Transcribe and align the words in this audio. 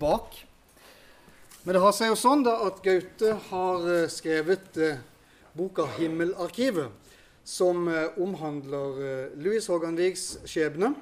bak. 0.00 0.38
Men 1.62 1.76
det 1.76 1.82
har 1.84 1.92
seg 1.92 2.08
jo 2.08 2.16
sånn 2.16 2.44
da 2.46 2.54
at 2.64 2.78
Gaute 2.84 3.34
har 3.50 3.88
eh, 3.92 4.06
skrevet 4.08 4.78
eh, 4.80 5.00
boka 5.52 5.84
'Himmelarkivet', 5.92 6.88
som 7.44 7.88
eh, 7.88 8.16
omhandler 8.20 9.34
Louis 9.36 9.66
Håganvigs 9.68 10.38
skjebne. 10.48 10.94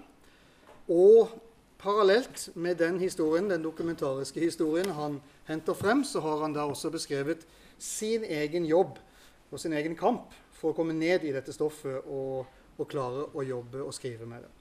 Og 0.91 1.31
parallelt 1.79 2.49
med 2.59 2.81
den 2.83 2.99
historien, 2.99 3.51
den 3.51 3.63
dokumentariske 3.63 4.43
historien 4.43 4.91
han 4.99 5.21
henter 5.47 5.79
frem, 5.79 6.03
så 6.05 6.21
har 6.27 6.43
han 6.43 6.57
da 6.57 6.67
også 6.67 6.91
beskrevet 6.91 7.47
sin 7.79 8.25
egen 8.25 8.67
jobb 8.67 8.99
og 9.51 9.61
sin 9.61 9.73
egen 9.79 9.95
kamp 9.97 10.35
for 10.59 10.73
å 10.73 10.77
komme 10.77 10.97
ned 10.97 11.23
i 11.23 11.35
dette 11.35 11.55
stoffet 11.55 12.03
og, 12.03 12.49
og 12.75 12.89
klare 12.91 13.29
å 13.31 13.47
jobbe 13.47 13.85
og 13.85 13.95
skrive 13.95 14.27
med 14.27 14.43
det. 14.43 14.58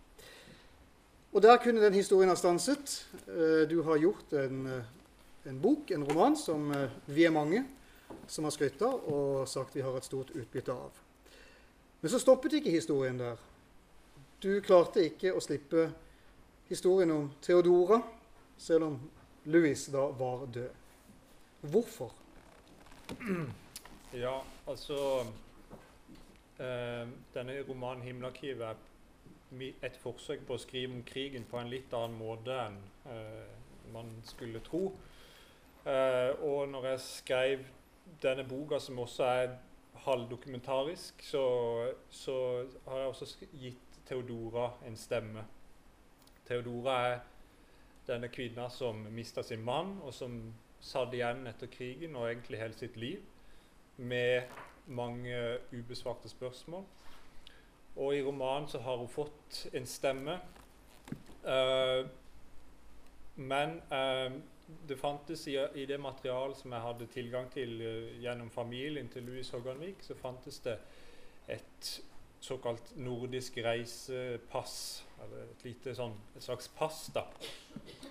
Og 1.37 1.43
der 1.43 1.57
kunne 1.61 1.83
den 1.85 1.93
historien 1.93 2.29
ha 2.29 2.35
stanset. 2.35 3.05
Eh, 3.27 3.69
Du 3.69 3.83
har 3.83 3.97
gjort 3.97 4.33
en, 4.33 4.65
eh, 4.67 4.83
en 5.45 5.61
bok, 5.61 5.91
en 5.91 6.03
roman, 6.03 6.37
som 6.37 6.71
eh, 6.71 6.89
vi 7.05 7.25
er 7.25 7.29
mange 7.29 7.65
som 8.27 8.43
har 8.43 8.51
skrytt 8.51 8.81
av 8.81 9.05
og 9.05 9.47
sagt 9.47 9.75
vi 9.75 9.81
har 9.81 9.97
et 9.97 10.05
stort 10.05 10.31
utbytte 10.33 10.71
av. 10.73 10.91
Men 12.01 12.11
så 12.11 12.19
stoppet 12.19 12.53
ikke 12.53 12.73
historien 12.73 13.19
der. 13.19 13.37
Du 14.41 14.61
klarte 14.61 15.05
ikke 15.05 15.35
å 15.35 15.39
slippe 15.39 15.91
historien 16.69 17.11
om 17.11 17.29
Theodora, 17.41 18.01
selv 18.57 18.83
om 18.83 18.99
Louis 19.45 19.85
da 19.93 20.07
var 20.17 20.45
død. 20.45 20.73
Hvorfor? 21.61 22.11
Ja, 24.13 24.41
altså 24.67 25.25
eh, 26.59 27.07
Denne 27.33 27.61
romanen 27.69 28.01
'Himmelarkivet' 28.01 28.96
et 29.81 29.95
forsøk 30.01 30.43
på 30.47 30.57
å 30.57 30.61
skrive 30.61 30.93
om 30.93 31.03
krigen 31.07 31.45
på 31.47 31.59
en 31.59 31.69
litt 31.71 31.93
annen 31.95 32.17
måte 32.19 32.55
enn 32.65 32.77
eh, 33.07 33.53
man 33.93 34.09
skulle 34.27 34.59
tro. 34.65 34.91
Eh, 35.87 36.31
og 36.43 36.67
når 36.69 36.89
jeg 36.91 37.03
skrev 37.05 37.65
denne 38.23 38.43
boka, 38.47 38.79
som 38.79 38.99
også 38.99 39.23
er 39.23 39.55
halvdokumentarisk, 40.03 41.23
så, 41.23 41.43
så 42.09 42.35
har 42.87 42.99
jeg 42.99 43.13
også 43.13 43.47
gitt 43.53 43.99
Theodora 44.07 44.69
en 44.87 44.95
stemme. 44.99 45.43
Theodora 46.47 46.97
er 47.07 47.17
denne 48.07 48.29
kvinna 48.31 48.69
som 48.71 49.01
mista 49.11 49.43
sin 49.43 49.63
mann, 49.67 49.97
og 50.03 50.13
som 50.15 50.37
satt 50.79 51.15
igjen 51.15 51.47
etter 51.49 51.71
krigen 51.71 52.15
og 52.15 52.29
egentlig 52.29 52.61
hele 52.61 52.77
sitt 52.77 52.95
liv 52.99 53.23
med 53.97 54.47
mange 54.87 55.57
ubesvarte 55.73 56.29
spørsmål. 56.29 56.85
Og 57.97 58.15
i 58.15 58.21
romanen 58.21 58.67
så 58.69 58.79
har 58.85 58.97
hun 58.97 59.09
fått 59.09 59.63
en 59.73 59.85
stemme. 59.89 60.37
Uh, 61.43 62.05
men 63.35 63.79
uh, 63.91 64.33
det 64.87 64.97
fantes 64.99 65.47
i, 65.47 65.55
i 65.75 65.85
det 65.89 65.97
materialet 66.01 66.57
som 66.59 66.73
jeg 66.73 66.83
hadde 66.83 67.07
tilgang 67.13 67.49
til 67.53 67.73
uh, 67.81 68.21
gjennom 68.21 68.49
familien 68.53 69.09
til 69.09 69.25
Louis 69.25 69.49
Hogganvik, 69.49 70.03
så 70.05 70.17
fantes 70.17 70.59
det 70.65 70.77
et 71.47 71.91
såkalt 72.39 72.95
nordisk 72.97 73.57
reisepass. 73.65 75.03
Eller 75.23 75.49
et 75.49 75.63
lite 75.65 75.95
sånn, 75.97 76.13
et 76.37 76.45
slags 76.45 76.69
pass 76.77 77.07
da, 77.15 77.25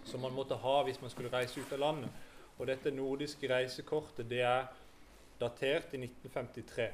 som 0.05 0.25
man 0.25 0.35
måtte 0.35 0.59
ha 0.59 0.81
hvis 0.87 0.99
man 1.03 1.13
skulle 1.13 1.31
reise 1.31 1.63
ut 1.63 1.75
av 1.77 1.85
landet. 1.85 2.25
Og 2.57 2.67
dette 2.67 2.91
nordiske 2.91 3.47
reisekortet 3.51 4.27
det 4.31 4.43
er 4.43 4.67
datert 5.39 5.93
i 5.95 6.01
1953. 6.03 6.89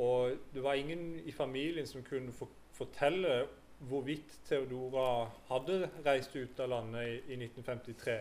Og 0.00 0.36
det 0.54 0.62
var 0.64 0.78
ingen 0.80 1.20
i 1.28 1.32
familien 1.32 1.86
som 1.86 2.02
kunne 2.06 2.32
for 2.32 2.48
fortelle 2.80 3.42
hvorvidt 3.88 4.38
Theodora 4.48 5.26
hadde 5.48 5.88
reist 6.04 6.36
ut 6.36 6.60
av 6.60 6.68
landet 6.68 7.08
i, 7.08 7.34
i 7.34 7.36
1953. 7.44 8.16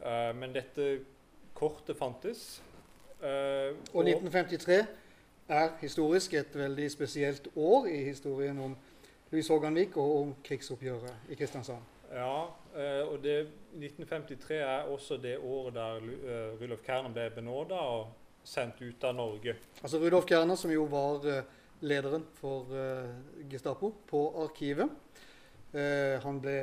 Uh, 0.00 0.30
men 0.36 0.52
dette 0.56 0.88
kortet 1.56 1.96
fantes. 1.96 2.62
Uh, 3.20 3.76
Og 3.92 4.04
1953 4.04 4.78
er 5.48 5.72
historisk 5.80 6.34
et 6.34 6.56
veldig 6.56 6.90
spesielt 6.92 7.48
år 7.56 7.88
i 7.92 8.02
historien 8.04 8.58
om 8.58 8.76
Louis 9.30 9.48
Håganvik 9.48 9.96
og 9.96 10.16
om 10.22 10.34
krigsoppgjøret 10.44 11.32
i 11.32 11.38
Kristiansand. 11.38 11.82
Ja, 12.10 12.46
eh, 12.74 13.02
og 13.06 13.20
det, 13.22 13.36
1953 13.78 14.56
er 14.56 14.88
også 14.90 15.16
det 15.22 15.36
året 15.38 15.74
der 15.74 16.00
Rudolf 16.58 16.82
Kerner 16.82 17.12
ble 17.14 17.28
benåda 17.34 17.74
og 17.74 18.08
sendt 18.44 18.82
ut 18.82 19.04
av 19.04 19.14
Norge. 19.14 19.56
Altså 19.82 19.98
Rudolf 19.98 20.28
Kjerner, 20.28 20.56
som 20.56 20.72
jo 20.72 20.84
var 20.90 21.26
eh, 21.28 21.44
lederen 21.80 22.24
for 22.38 22.70
eh, 22.76 23.10
Gestapo 23.50 23.92
på 24.10 24.22
Arkivet. 24.44 24.90
Eh, 25.72 26.16
han 26.24 26.40
ble 26.42 26.56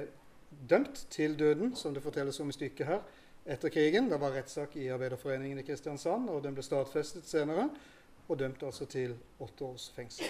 dømt 0.49 1.05
til 1.13 1.37
døden, 1.39 1.75
som 1.75 1.93
det 1.93 2.03
fortelles 2.03 2.39
om 2.43 2.49
i 2.51 2.55
stykket 2.55 2.89
her, 2.89 3.03
etter 3.47 3.71
krigen. 3.73 4.09
Det 4.11 4.19
var 4.21 4.35
rettssak 4.35 4.75
i 4.79 4.89
Arbeiderforeningen 4.93 5.61
i 5.61 5.65
Kristiansand, 5.67 6.29
og 6.29 6.43
den 6.43 6.57
ble 6.57 6.65
stadfestet 6.65 7.27
senere. 7.27 7.69
Og 8.27 8.39
dømt 8.39 8.63
altså 8.67 8.85
til 8.91 9.15
åtte 9.39 9.63
års 9.63 9.89
fengsel. 9.95 10.27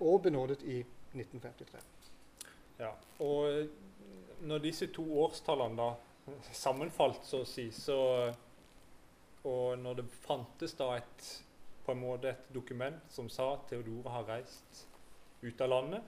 Og 0.00 0.22
benådet 0.24 0.62
i 0.64 0.78
1953. 1.12 1.82
Ja, 2.80 2.90
og 3.22 3.68
når 4.48 4.62
disse 4.64 4.88
to 4.92 5.04
årstallene 5.22 5.76
da 5.76 5.90
sammenfalt, 6.56 7.22
så 7.28 7.42
å 7.44 7.48
si, 7.48 7.68
så 7.72 7.98
Og 9.44 9.78
når 9.78 10.00
det 10.00 10.10
fantes 10.24 10.76
da 10.78 10.94
et 10.98 11.30
på 11.84 11.92
en 11.92 12.00
måte 12.00 12.30
et 12.30 12.46
dokument 12.54 13.00
som 13.12 13.28
sa 13.28 13.50
at 13.54 13.66
Theodora 13.68 14.14
har 14.14 14.28
reist 14.30 14.86
ut 15.42 15.60
av 15.60 15.68
landet, 15.68 16.06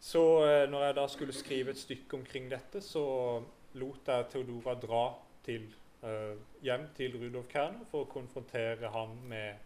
så 0.00 0.22
eh, 0.44 0.64
når 0.68 0.84
jeg 0.84 0.96
da 0.98 1.06
skulle 1.08 1.36
skrive 1.36 1.72
et 1.72 1.80
stykke 1.80 2.18
omkring 2.18 2.50
dette, 2.52 2.82
så 2.84 3.04
lot 3.80 4.10
jeg 4.12 4.28
Theodora 4.34 4.76
dra 4.78 5.04
til, 5.46 5.64
eh, 6.04 6.36
hjem 6.62 6.90
til 6.98 7.16
Rudolf 7.16 7.48
Kerner 7.48 7.88
for 7.88 8.04
å 8.04 8.12
konfrontere 8.12 8.92
han 8.92 9.16
med 9.32 9.64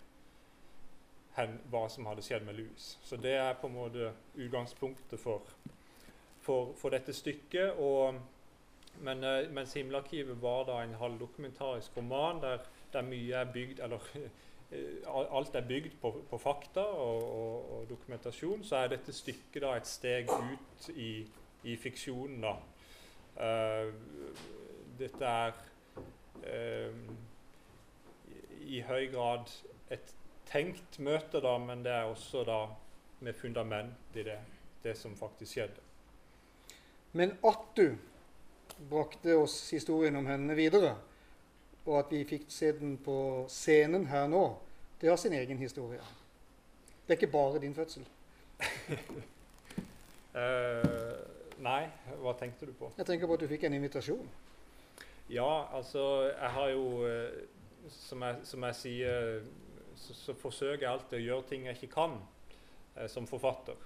hen, 1.37 1.59
hva 1.75 1.89
som 1.91 2.07
hadde 2.07 2.23
skjedd 2.23 2.47
med 2.47 2.61
Louis. 2.61 2.87
Så 3.03 3.19
det 3.19 3.35
er 3.35 3.59
på 3.59 3.67
en 3.67 3.77
måte 3.81 4.13
utgangspunktet 4.39 5.21
for 5.21 5.51
for, 6.43 6.73
for 6.79 6.95
dette 6.95 7.15
stykket. 7.15 7.79
Og, 7.79 8.19
men, 9.01 9.25
eh, 9.25 9.51
mens 9.51 9.77
'Himmelarkivet' 9.77 10.43
var 10.43 10.65
da 10.65 10.83
en 10.83 10.95
halvdokumentarisk 10.95 11.97
roman 11.97 12.41
der, 12.43 12.59
der 12.93 13.03
mye 13.03 13.33
er 13.33 13.53
bygd 13.53 13.81
eller 13.81 13.99
eh, 14.73 15.37
alt 15.37 15.55
er 15.55 15.69
bygd 15.69 15.93
på, 16.01 16.25
på 16.31 16.39
fakta 16.39 16.81
og, 16.81 17.23
og, 17.23 17.73
og, 17.73 17.89
dokumentasjon, 17.91 18.65
så 18.65 18.77
er 18.77 18.89
dette 18.89 19.13
stykket 19.13 19.63
da 19.63 19.77
et 19.77 19.87
steg 19.87 20.31
ut 20.31 20.89
i, 20.95 21.27
i 21.65 21.77
fiksjonen. 21.77 22.43
da. 22.43 22.57
Uh, 23.33 23.95
dette 24.99 25.25
er 25.25 25.53
uh, 26.45 26.99
i, 28.61 28.81
høy 28.81 29.07
grad 29.13 29.49
et 29.91 30.15
tenkt 30.47 30.99
møte, 30.99 31.41
da, 31.41 31.57
men 31.59 31.85
det 31.85 31.93
er 31.93 32.11
også 32.11 32.45
da 32.45 32.67
med 33.21 33.33
fundament 33.33 34.17
i 34.17 34.23
det, 34.27 34.39
det 34.85 34.97
som 34.99 35.17
faktisk 35.17 35.53
skjedde. 35.53 35.81
Men 37.13 37.39
at 37.45 37.65
du 37.77 37.97
brakte 38.91 39.37
oss 39.39 39.57
historien 39.73 40.17
om 40.17 40.27
henne 40.27 40.57
videre, 40.59 40.95
og 41.85 41.99
at 41.99 42.13
vi 42.15 42.23
fikk 42.29 42.47
se 42.53 42.73
den 42.79 42.97
på 43.03 43.17
scenen 43.51 44.07
her 44.11 44.29
nå, 44.31 44.45
det 45.01 45.11
har 45.11 45.19
sin 45.19 45.35
egen 45.35 45.59
historie. 45.59 46.01
Det 47.07 47.15
er 47.17 47.19
ikke 47.19 47.33
bare 47.33 47.61
din 47.61 47.75
fødsel. 47.75 48.05
uh, 50.37 51.19
nei, 51.69 51.81
hva 52.23 52.37
tenkte 52.39 52.69
du 52.71 52.75
på? 52.79 52.93
Jeg 52.97 53.09
tenker 53.09 53.27
på 53.27 53.35
at 53.35 53.43
du 53.43 53.51
fikk 53.51 53.67
en 53.67 53.75
invitasjon. 53.75 54.29
Ja, 55.33 55.77
altså 55.77 56.31
Jeg 56.31 56.51
har 56.51 56.69
jo 56.69 57.07
eh, 57.07 57.31
Som 57.89 58.23
jeg, 58.23 58.37
som 58.45 58.63
jeg 58.63 58.75
sier, 58.75 59.41
så, 59.97 60.15
så, 60.15 60.35
forsøker 60.35 60.85
jeg 60.85 60.91
alltid 60.91 61.19
å 61.19 61.23
gjøre 61.23 61.47
ting 61.49 61.67
jeg 61.67 61.79
ikke 61.79 61.95
kan 61.95 62.15
eh, 62.97 63.09
som 63.11 63.27
forfatter. 63.27 63.79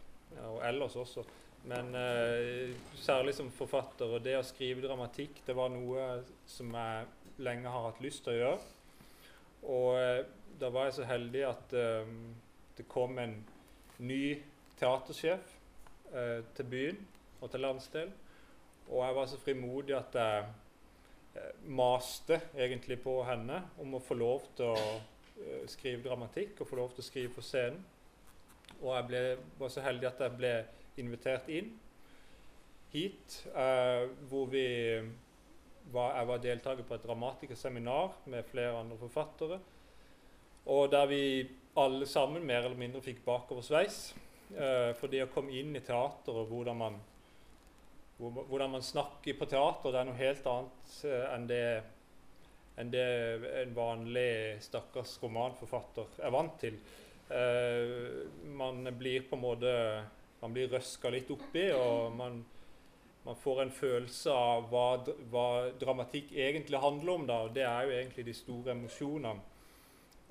Og 0.50 0.60
ellers 0.68 0.96
også. 0.96 1.24
Men 1.66 1.94
eh, 1.98 2.74
særlig 2.94 3.34
som 3.34 3.50
forfatter. 3.50 4.10
Og 4.14 4.22
det 4.22 4.36
å 4.38 4.46
skrive 4.46 4.84
dramatikk, 4.84 5.42
det 5.46 5.56
var 5.56 5.72
noe 5.74 6.20
som 6.46 6.70
jeg 6.70 7.06
lenge 7.42 7.70
har 7.70 7.88
hatt 7.88 8.02
lyst 8.04 8.22
til 8.24 8.36
å 8.36 8.40
gjøre. 8.40 8.60
Og 9.66 9.88
eh, 9.98 10.20
da 10.60 10.70
var 10.72 10.88
jeg 10.88 10.98
så 11.00 11.08
heldig 11.08 11.42
at 11.48 11.74
eh, 11.76 12.12
det 12.78 12.86
kom 12.92 13.18
en 13.18 13.34
ny 13.98 14.36
teatersjef 14.78 15.50
eh, 16.12 16.44
til 16.54 16.70
byen 16.70 17.02
og 17.40 17.50
til 17.50 17.66
landsdelen. 17.66 18.14
Og 18.86 19.02
jeg 19.02 19.18
var 19.18 19.26
så 19.26 19.42
frimodig 19.42 19.96
at 19.98 20.14
jeg 20.14 20.46
eh, 21.34 21.52
maste 21.66 22.40
egentlig 22.54 23.00
på 23.02 23.18
henne 23.26 23.64
om 23.82 23.98
å 23.98 24.04
få 24.06 24.14
lov 24.18 24.46
til 24.56 24.70
å 24.70 24.78
eh, 24.78 25.66
skrive 25.72 26.06
dramatikk 26.06 26.62
og 26.62 26.70
få 26.70 26.78
lov 26.78 26.94
til 26.94 27.02
å 27.02 27.10
skrive 27.10 27.34
på 27.34 27.44
scenen. 27.44 27.82
Og 28.82 28.92
jeg 28.92 29.06
ble, 29.08 29.22
var 29.58 29.72
så 29.72 29.82
heldig 29.82 30.12
at 30.12 30.22
jeg 30.22 30.38
ble 30.38 30.54
invitert 31.02 31.48
inn 31.52 31.72
hit, 32.92 33.46
eh, 33.54 34.08
hvor 34.30 34.46
vi 34.50 34.66
var, 35.92 36.16
jeg 36.16 36.28
var 36.28 36.42
deltaker 36.42 36.86
på 36.86 36.96
et 36.96 37.04
dramatikerseminar 37.06 38.14
med 38.32 38.46
flere 38.48 38.78
andre 38.80 38.98
forfattere. 38.98 39.58
Og 40.66 40.90
der 40.90 41.06
vi 41.06 41.22
alle 41.76 42.06
sammen 42.06 42.46
mer 42.46 42.64
eller 42.64 42.78
mindre 42.78 43.02
fikk 43.04 43.20
bakoversveis. 43.26 44.14
Eh, 44.54 44.92
for 44.98 45.10
det 45.10 45.24
å 45.26 45.30
komme 45.32 45.54
inn 45.58 45.74
i 45.76 45.84
teater 45.84 46.40
og 46.40 46.50
hvordan 46.50 46.78
man 46.78 46.98
hvordan 48.16 48.70
man 48.72 48.84
snakker 48.84 49.36
på 49.36 49.44
teater, 49.44 49.92
det 49.92 49.98
er 50.00 50.06
noe 50.08 50.16
helt 50.16 50.46
annet 50.48 50.92
eh, 51.04 51.24
enn 51.34 51.42
det, 51.50 51.64
enn 52.80 52.92
det 52.94 53.08
en 53.60 53.74
vanlig 53.76 54.30
stakkars 54.64 55.18
romanforfatter 55.20 56.22
er 56.24 56.32
vant 56.32 56.54
til. 56.62 56.78
Eh, 57.28 58.24
man 58.56 58.88
blir 58.96 59.26
på 59.28 59.36
en 59.36 59.42
måte 59.42 59.74
man 60.40 60.54
blir 60.54 60.70
røska 60.72 61.10
litt 61.12 61.30
oppi, 61.32 61.68
og 61.74 62.12
man, 62.16 62.40
man, 63.24 63.38
får 63.40 63.62
en 63.62 63.72
følelse 63.74 64.32
av 64.32 64.68
hva, 64.72 64.88
hva, 65.32 65.46
dramatikk 65.80 66.32
egentlig 66.36 66.80
handler 66.82 67.14
om. 67.14 67.26
da, 67.26 67.40
og 67.46 67.54
Det 67.54 67.64
er 67.66 67.86
jo 67.86 67.96
egentlig 67.98 68.26
de 68.26 68.36
store 68.36 68.74
emosjonene. 68.76 69.54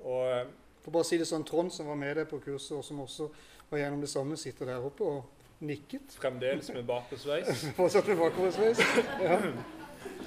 Og, 0.04 0.54
For 0.84 0.94
bare 0.94 1.06
å 1.06 1.08
si 1.08 1.18
det 1.18 1.26
sånn, 1.26 1.46
Trond, 1.46 1.72
som 1.74 1.88
var 1.90 1.98
med 1.98 2.16
deg 2.20 2.28
på 2.30 2.38
kurset, 2.44 2.76
og 2.78 2.84
som 2.86 3.00
også 3.02 3.30
var 3.70 3.82
gjennom 3.82 4.04
det 4.04 4.12
samme, 4.12 4.38
sitter 4.38 4.70
der 4.70 4.84
oppe 4.86 5.04
og 5.04 5.24
nikket. 5.66 6.14
Fremdeles 6.20 6.68
med 6.72 6.84
bakoversveis. 6.86 7.64
Fortsatt 7.78 8.06
med 8.12 8.20
bakoversveis. 8.20 8.82
Ja. 9.22 9.40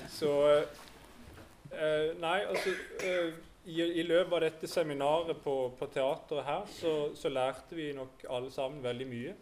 Så 0.09 0.31
eh, 0.49 2.17
Nei, 2.19 2.39
altså 2.49 2.73
eh, 3.05 3.37
i, 3.69 3.81
i, 3.83 4.03
løpet 4.03 4.33
av 4.33 4.41
dette 4.43 4.67
seminaret 4.67 5.37
på, 5.43 5.55
på 5.77 5.87
teateret 5.93 6.47
her, 6.47 6.65
så, 6.73 6.93
så, 7.15 7.29
lærte 7.29 7.77
vi 7.77 7.91
nok 7.93 8.25
alle 8.29 8.51
sammen 8.51 8.81
veldig 8.83 9.07
mye. 9.09 9.35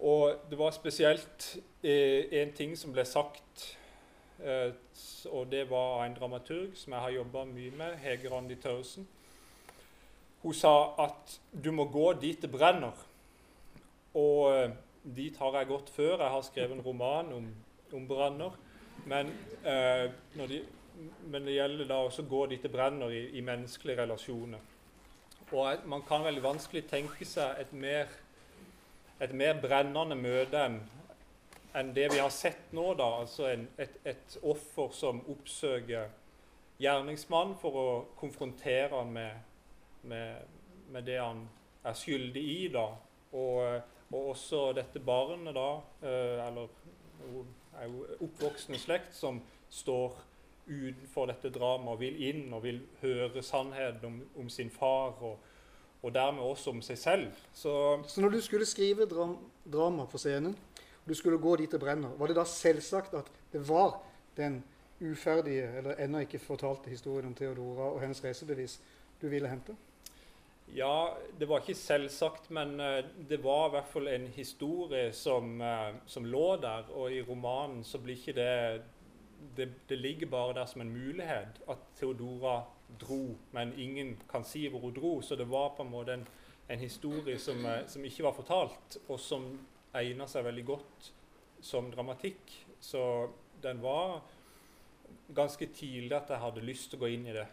Og 0.00 0.48
det 0.50 0.58
var 0.58 0.72
spesielt 0.72 1.58
eh, 1.84 2.40
en 2.40 2.52
ting 2.56 2.72
som 2.78 2.92
ble 2.92 3.04
sagt, 3.04 3.66
eh, 4.40 4.72
og 5.28 5.50
det 5.52 5.66
var 5.70 6.04
en 6.06 6.16
dramaturg 6.16 6.72
som 6.74 6.96
jeg 6.96 7.04
har 7.04 7.16
jobba 7.18 7.44
mye 7.44 7.72
med, 7.76 7.98
Hege 8.00 8.32
Randi 8.32 8.56
Tørresen. 8.56 9.08
Hun 10.40 10.56
sa 10.56 10.72
at 11.04 11.36
du 11.52 11.68
må 11.76 11.84
gå 11.92 12.12
dit 12.20 12.40
det 12.40 12.48
brenner. 12.50 12.96
Og 14.16 14.52
eh, 14.54 14.70
dit 15.04 15.36
har 15.36 15.58
jeg 15.58 15.68
gått 15.68 15.92
før. 15.92 16.16
Jeg 16.16 16.32
har 16.32 16.42
skrevet 16.46 16.78
en 16.78 16.84
roman 16.84 17.32
om, 17.36 17.50
om 17.92 18.08
branner. 18.08 18.56
Men, 19.04 19.32
eh, 19.64 20.08
de, 20.48 20.62
men, 21.26 21.44
det 21.44 21.58
gjelder 21.58 21.88
da 21.88 22.00
også 22.06 22.24
å 22.24 22.30
gå 22.30 22.46
dit 22.50 22.64
det 22.64 22.72
brenner 22.72 23.12
i, 23.12 23.26
i 23.36 23.44
menneskelige 23.44 24.00
relasjoner. 24.02 24.64
Og 25.50 25.86
man 25.90 26.02
kan 26.06 26.24
veldig 26.24 26.42
vanskelig 26.44 26.84
tenke 26.88 27.26
seg 27.26 27.58
et 27.60 27.72
mer, 27.74 28.10
et 29.20 29.34
mer 29.36 29.60
brennende 29.60 30.16
møte 30.16 30.64
enn 31.76 31.92
det 31.94 32.08
vi 32.10 32.18
har 32.18 32.32
sett 32.34 32.72
nå. 32.74 32.94
da, 32.98 33.10
altså 33.20 33.46
en, 33.50 33.68
et, 33.78 34.00
et, 34.04 34.38
offer 34.42 34.90
som 34.96 35.20
oppsøker 35.30 36.08
gjerningsmannen 36.80 37.54
for 37.60 37.76
å 37.76 37.88
konfrontere 38.18 38.96
han 38.96 39.12
med, 39.14 39.46
med, 40.02 40.58
med 40.90 41.06
det 41.06 41.20
han 41.20 41.44
er 41.84 41.96
skyldig 41.96 42.44
i. 42.56 42.60
da, 42.74 42.88
og 43.30 43.82
og 44.10 44.28
også 44.28 44.72
dette 44.74 45.00
barnet, 45.00 45.54
da, 45.54 45.80
eh, 46.02 46.46
eller 46.46 46.68
er 47.78 47.86
jo 47.86 48.06
oppvoksende 48.26 48.78
slekt, 48.78 49.14
som 49.14 49.40
står 49.70 50.16
utenfor 50.66 51.30
dette 51.30 51.50
dramaet 51.54 51.94
og 51.94 52.00
vil 52.00 52.18
inn 52.28 52.52
og 52.54 52.64
vil 52.64 52.80
høre 53.00 53.42
sannheten 53.42 54.06
om, 54.06 54.20
om 54.42 54.48
sin 54.48 54.70
far. 54.70 55.14
og, 55.22 55.38
og 56.02 56.14
dermed 56.14 56.42
også 56.42 56.70
om 56.70 56.82
seg 56.82 56.98
selv. 56.98 57.26
Så, 57.52 57.72
så 58.08 58.20
når 58.20 58.36
du 58.36 58.40
skulle 58.40 58.66
skrive 58.68 59.08
dram 59.08 59.36
drama 59.70 60.06
på 60.08 60.18
scenen, 60.18 60.56
og 61.02 61.08
du 61.08 61.14
skulle 61.14 61.38
gå 61.38 61.56
dit 61.60 61.72
det 61.72 61.80
brenner, 61.80 62.14
var 62.18 62.30
det 62.30 62.38
da 62.38 62.46
selvsagt 62.48 63.14
at 63.14 63.28
det 63.52 63.62
var 63.68 63.98
den 64.36 64.62
uferdige 65.00 65.68
eller 65.78 66.00
ennå 66.00 66.24
ikke 66.24 66.40
fortalte 66.42 66.92
historien 66.92 67.30
om 67.30 67.34
Theodora 67.36 67.92
og 67.94 68.00
hennes 68.02 68.20
reisebevis 68.24 68.78
du 69.20 69.28
ville 69.28 69.48
hente? 69.48 69.76
Ja, 70.74 71.16
det 71.38 71.48
var 71.48 71.64
ikke 71.64 71.74
selvsagt, 71.74 72.50
men 72.54 72.76
uh, 72.78 73.00
det 73.28 73.40
var 73.42 73.68
i 73.68 73.72
hvert 73.74 73.88
fall 73.90 74.08
en 74.08 74.28
historie 74.30 75.10
som, 75.12 75.56
uh, 75.60 75.96
som, 76.06 76.24
lå 76.24 76.56
der. 76.62 76.86
Og 76.94 77.12
i 77.12 77.22
romanen 77.26 77.82
så 77.84 77.98
blir 77.98 78.20
ikke 78.20 78.36
det, 78.36 78.82
det 79.56 79.68
det, 79.88 79.98
ligger 79.98 80.30
bare 80.30 80.54
der 80.54 80.66
som 80.70 80.84
en 80.84 80.92
mulighet 80.92 81.58
at 81.68 81.82
Theodora 81.98 82.60
dro, 83.00 83.36
men 83.52 83.74
ingen 83.78 84.16
kan 84.30 84.44
si 84.44 84.66
hvor 84.68 84.80
hun 84.80 84.94
dro. 84.96 85.12
Så 85.22 85.36
det 85.36 85.48
var 85.50 85.74
på 85.76 85.84
en 85.86 85.92
måte 85.92 86.16
en, 86.16 86.26
en 86.68 86.78
historie 86.78 87.38
som, 87.38 87.64
uh, 87.64 87.86
som, 87.88 88.04
ikke 88.04 88.26
var 88.26 88.36
fortalt, 88.36 88.98
og 89.08 89.20
som 89.20 89.46
egna 89.94 90.26
seg 90.30 90.46
veldig 90.46 90.66
godt 90.66 91.12
som 91.62 91.90
dramatikk. 91.92 92.54
Så 92.80 93.28
den 93.62 93.82
var 93.82 94.20
ganske 95.34 95.66
tidlig 95.66 96.16
at 96.16 96.30
jeg 96.30 96.42
hadde 96.42 96.64
lyst 96.64 96.90
til 96.90 96.98
å 96.98 97.04
gå 97.04 97.10
inn 97.14 97.26
i 97.28 97.34
det. 97.34 97.46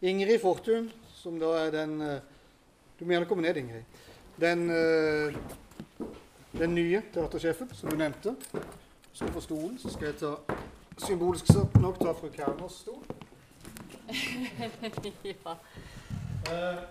Ingrid 0.00 0.40
Fortun, 0.40 0.88
som 1.14 1.36
da 1.40 1.52
er 1.60 1.74
den 1.74 2.00
eh, 2.00 2.20
Du 2.98 3.04
må 3.04 3.14
gjerne 3.14 3.28
komme 3.28 3.44
ned, 3.44 3.56
Ingrid. 3.56 4.00
Den, 4.40 4.70
eh, 4.70 5.36
den 6.52 6.74
nye 6.74 7.02
teatersjefen 7.12 7.70
som 7.74 7.90
du 7.90 7.96
nevnte. 7.96 8.34
Skal 9.12 9.32
få 9.32 9.40
stolen, 9.40 9.78
så 9.78 9.92
skal 9.92 10.10
jeg 10.10 10.18
ta 10.20 10.34
symbolisk 11.00 11.48
nok 11.80 11.98
ta 12.00 12.12
fru 12.16 12.28
Kerners 12.32 12.80
stol. 12.82 13.00
ja. 15.32 15.56
Uh, 16.50 16.82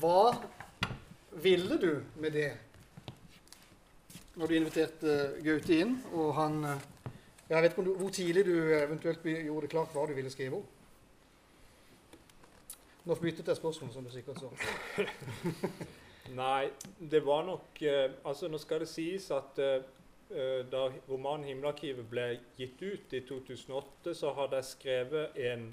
hva 0.00 0.22
ville 1.42 1.78
du 1.80 1.92
med 2.20 2.34
det 2.36 2.50
når 4.40 4.46
du 4.46 4.56
inviterte 4.56 5.18
Gaute 5.44 5.76
inn, 5.82 5.98
og 6.16 6.34
han 6.38 6.62
jeg 7.50 7.62
vet 7.62 7.72
ikke 7.72 7.82
hvor 7.98 8.10
tidlig 8.14 8.44
du 8.46 8.54
eventuelt 8.74 9.24
gjorde 9.24 9.66
det 9.66 9.70
klart 9.70 9.94
hva 9.94 10.04
du 10.06 10.12
ville 10.14 10.30
skrive 10.30 10.60
om. 10.60 10.66
Nå 13.04 13.14
byttet 13.18 13.48
jeg 13.48 13.56
spørsmål, 13.58 13.90
som 13.92 14.04
du 14.04 14.10
sikkert 14.14 14.38
så. 14.38 14.50
Nei, 16.42 16.68
det 17.10 17.24
var 17.26 17.42
nok 17.42 17.82
eh, 17.82 18.12
Altså, 18.24 18.46
nå 18.48 18.58
skal 18.62 18.84
det 18.84 18.88
sies 18.88 19.30
at 19.34 19.58
eh, 19.58 19.80
eh 19.80 19.82
da 20.70 20.84
romanen 21.08 21.46
'Himmelarkivet' 21.46 22.06
ble 22.10 22.26
gitt 22.56 22.82
ut 22.82 23.12
i 23.12 23.20
2008, 23.26 24.14
så 24.14 24.30
hadde 24.36 24.60
jeg 24.60 24.64
skrevet 24.64 25.40
en 25.52 25.64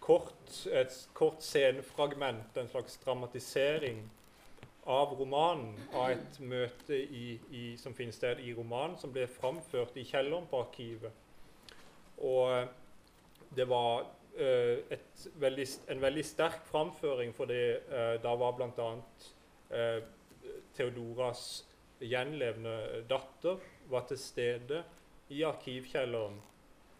kort, 0.00 0.66
et 0.72 1.08
kort 1.14 1.42
scenefragment, 1.42 2.56
en 2.56 2.68
slags 2.68 2.98
dramatisering 3.04 4.04
av 4.86 5.14
romanen, 5.18 5.74
av 5.94 6.12
et 6.14 6.40
møte 6.46 6.94
i, 6.94 7.38
i, 7.50 7.62
som 7.80 7.94
finner 7.94 8.14
sted 8.14 8.42
i 8.44 8.52
romanen, 8.54 8.94
som 9.00 9.10
ble 9.14 9.26
framført 9.26 9.96
i 9.98 10.04
kjelleren 10.06 10.46
på 10.50 10.60
Arkivet. 10.62 11.24
Og 12.22 12.52
eh, 12.52 12.68
det 13.56 13.66
var 13.68 14.06
uh, 14.38 14.94
veldig, 15.40 15.66
en 15.92 16.00
veldig 16.02 16.24
sterk 16.26 16.62
framføring, 16.70 17.32
for 17.34 17.50
uh, 17.50 18.16
da 18.22 18.34
var 18.38 18.54
bl.a. 18.58 18.88
Uh, 19.70 20.00
Theodoras 20.76 21.42
gjenlevende 22.02 23.04
datter 23.08 23.62
var 23.90 24.06
til 24.08 24.18
stede 24.20 24.82
i 25.34 25.42
arkivkjelleren 25.46 26.38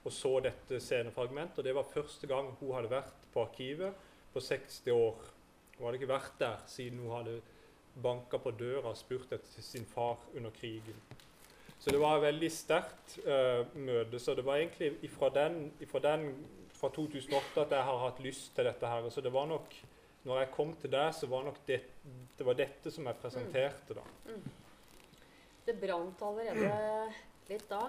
og 0.06 0.12
så 0.14 0.38
dette 0.44 0.78
scenefragmentet. 0.80 1.58
Og 1.58 1.66
det 1.66 1.74
var 1.74 1.88
første 1.90 2.28
gang 2.30 2.52
hun 2.60 2.74
hadde 2.76 2.92
vært 2.92 3.28
på 3.34 3.42
Arkivet 3.42 3.94
på 4.32 4.40
60 4.40 4.92
år. 4.94 5.28
Hun 5.76 5.86
hadde 5.86 6.00
ikke 6.00 6.12
vært 6.12 6.36
der 6.40 6.62
siden 6.70 7.02
hun 7.02 7.14
hadde 7.16 7.40
banka 8.02 8.38
på 8.38 8.52
døra 8.54 8.92
og 8.92 8.98
spurt 8.98 9.32
etter 9.32 9.64
sin 9.64 9.86
far 9.88 10.20
under 10.36 10.52
krigen. 10.54 10.98
Så 11.78 11.92
det 11.92 12.00
var 12.00 12.16
et 12.16 12.26
veldig 12.28 12.50
sterkt 12.52 13.18
uh, 13.26 13.66
møte. 13.74 14.20
Så 14.22 14.34
det 14.34 14.44
var 14.46 14.60
egentlig 14.60 14.94
ifra 15.04 15.28
den, 15.34 15.72
ifra 15.80 16.00
den, 16.04 16.30
fra 16.76 16.88
2008 16.92 17.66
at 17.66 17.74
jeg 17.74 17.88
har 17.88 18.00
hatt 18.04 18.22
lyst 18.24 18.54
til 18.56 18.68
dette 18.68 18.88
her. 18.90 19.10
Så 19.10 19.24
det 19.24 19.32
var 19.32 19.48
nok 19.50 19.74
når 20.26 20.40
jeg 20.40 20.52
kom 20.56 20.72
til 20.74 20.90
deg, 20.90 21.12
så 21.14 21.28
var 21.30 21.44
nok 21.46 21.58
det, 21.68 21.80
det 22.38 22.46
var 22.46 22.56
dette 22.58 22.90
som 22.90 23.06
jeg 23.06 23.18
presenterte, 23.22 23.94
da. 23.94 24.02
Det 25.66 25.74
brant 25.80 26.22
allerede 26.22 27.10
litt 27.50 27.66
da, 27.70 27.88